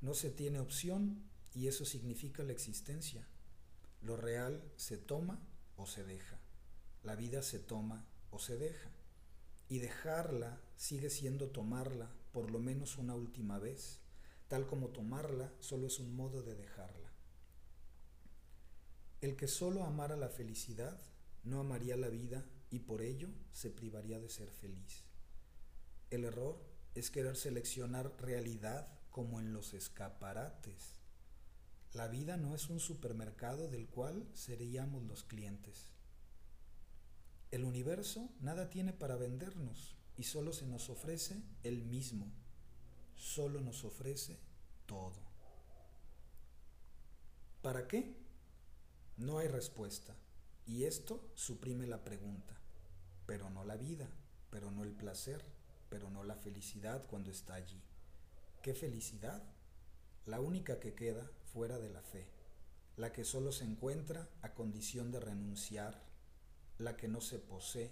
no 0.00 0.12
se 0.12 0.28
tiene 0.28 0.58
opción 0.58 1.22
y 1.54 1.68
eso 1.68 1.84
significa 1.84 2.42
la 2.42 2.50
existencia. 2.50 3.24
Lo 4.02 4.16
real 4.16 4.60
se 4.74 4.98
toma 4.98 5.38
o 5.76 5.86
se 5.86 6.02
deja. 6.02 6.40
La 7.04 7.14
vida 7.14 7.42
se 7.42 7.60
toma 7.60 8.04
o 8.32 8.40
se 8.40 8.56
deja. 8.56 8.90
Y 9.68 9.78
dejarla 9.78 10.60
sigue 10.76 11.10
siendo 11.10 11.50
tomarla 11.50 12.10
por 12.32 12.50
lo 12.50 12.58
menos 12.58 12.98
una 12.98 13.14
última 13.14 13.60
vez, 13.60 14.00
tal 14.48 14.66
como 14.66 14.88
tomarla 14.88 15.52
solo 15.60 15.86
es 15.86 16.00
un 16.00 16.16
modo 16.16 16.42
de 16.42 16.56
dejarla. 16.56 17.12
El 19.20 19.36
que 19.36 19.46
solo 19.46 19.84
amara 19.84 20.16
la 20.16 20.28
felicidad 20.28 21.00
no 21.44 21.60
amaría 21.60 21.96
la 21.96 22.08
vida 22.08 22.44
y 22.68 22.80
por 22.80 23.00
ello 23.00 23.28
se 23.52 23.70
privaría 23.70 24.18
de 24.18 24.28
ser 24.28 24.50
feliz. 24.50 25.06
El 26.10 26.24
error 26.24 26.62
es 26.94 27.10
querer 27.10 27.36
seleccionar 27.36 28.12
realidad 28.20 28.88
como 29.10 29.40
en 29.40 29.52
los 29.52 29.74
escaparates. 29.74 30.94
La 31.92 32.08
vida 32.08 32.36
no 32.36 32.54
es 32.54 32.68
un 32.68 32.80
supermercado 32.80 33.68
del 33.68 33.88
cual 33.88 34.28
seríamos 34.34 35.02
los 35.04 35.24
clientes. 35.24 35.86
El 37.50 37.64
universo 37.64 38.28
nada 38.40 38.70
tiene 38.70 38.92
para 38.92 39.16
vendernos 39.16 39.96
y 40.16 40.24
solo 40.24 40.52
se 40.52 40.66
nos 40.66 40.90
ofrece 40.90 41.42
el 41.62 41.84
mismo. 41.84 42.30
Solo 43.16 43.60
nos 43.60 43.84
ofrece 43.84 44.38
todo. 44.86 45.16
¿Para 47.62 47.88
qué? 47.88 48.16
No 49.16 49.38
hay 49.38 49.48
respuesta 49.48 50.14
y 50.66 50.84
esto 50.84 51.30
suprime 51.34 51.86
la 51.86 52.04
pregunta. 52.04 52.54
pero 53.26 53.50
no 53.50 53.64
la 53.64 53.76
vida, 53.76 54.08
pero 54.50 54.70
no 54.70 54.84
el 54.84 54.92
placer, 54.92 55.44
pero 55.88 56.10
no 56.10 56.24
la 56.24 56.36
felicidad 56.36 57.06
cuando 57.06 57.30
está 57.30 57.54
allí. 57.54 57.82
¿Qué 58.62 58.74
felicidad? 58.74 59.42
La 60.24 60.40
única 60.40 60.80
que 60.80 60.94
queda 60.94 61.30
fuera 61.52 61.78
de 61.78 61.90
la 61.90 62.02
fe, 62.02 62.26
la 62.96 63.12
que 63.12 63.24
solo 63.24 63.52
se 63.52 63.64
encuentra 63.64 64.28
a 64.42 64.54
condición 64.54 65.12
de 65.12 65.20
renunciar, 65.20 66.02
la 66.78 66.96
que 66.96 67.08
no 67.08 67.20
se 67.20 67.38
posee, 67.38 67.90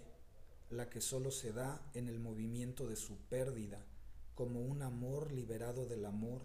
la 0.69 0.89
que 0.89 1.01
solo 1.01 1.31
se 1.31 1.53
da 1.53 1.81
en 1.93 2.09
el 2.09 2.19
movimiento 2.19 2.87
de 2.87 2.95
su 2.95 3.17
pérdida, 3.29 3.85
como 4.33 4.61
un 4.61 4.81
amor 4.81 5.31
liberado 5.31 5.85
del 5.85 6.05
amor, 6.05 6.41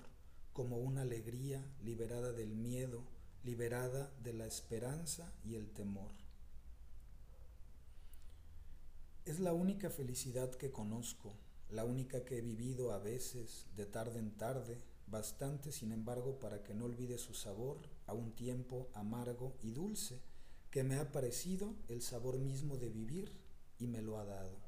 como 0.52 0.78
una 0.78 1.02
alegría 1.02 1.64
liberada 1.82 2.32
del 2.32 2.54
miedo, 2.54 3.02
liberada 3.42 4.12
de 4.22 4.32
la 4.32 4.46
esperanza 4.46 5.32
y 5.44 5.54
el 5.56 5.70
temor. 5.70 6.19
Es 9.30 9.38
la 9.38 9.52
única 9.52 9.90
felicidad 9.90 10.50
que 10.56 10.72
conozco, 10.72 11.32
la 11.70 11.84
única 11.84 12.24
que 12.24 12.38
he 12.38 12.40
vivido 12.40 12.92
a 12.92 12.98
veces, 12.98 13.68
de 13.76 13.86
tarde 13.86 14.18
en 14.18 14.32
tarde, 14.32 14.82
bastante 15.06 15.70
sin 15.70 15.92
embargo 15.92 16.40
para 16.40 16.64
que 16.64 16.74
no 16.74 16.86
olvide 16.86 17.16
su 17.16 17.32
sabor 17.32 17.76
a 18.08 18.12
un 18.12 18.32
tiempo 18.32 18.88
amargo 18.92 19.54
y 19.62 19.70
dulce, 19.70 20.20
que 20.72 20.82
me 20.82 20.96
ha 20.96 21.12
parecido 21.12 21.76
el 21.86 22.02
sabor 22.02 22.38
mismo 22.38 22.76
de 22.76 22.88
vivir 22.88 23.30
y 23.78 23.86
me 23.86 24.02
lo 24.02 24.18
ha 24.18 24.24
dado. 24.24 24.58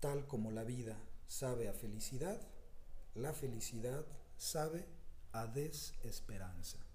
Tal 0.00 0.26
como 0.26 0.50
la 0.50 0.64
vida 0.64 0.98
sabe 1.26 1.70
a 1.70 1.72
felicidad, 1.72 2.38
la 3.14 3.32
felicidad 3.32 4.04
sabe 4.36 4.84
a 5.32 5.46
desesperanza. 5.46 6.85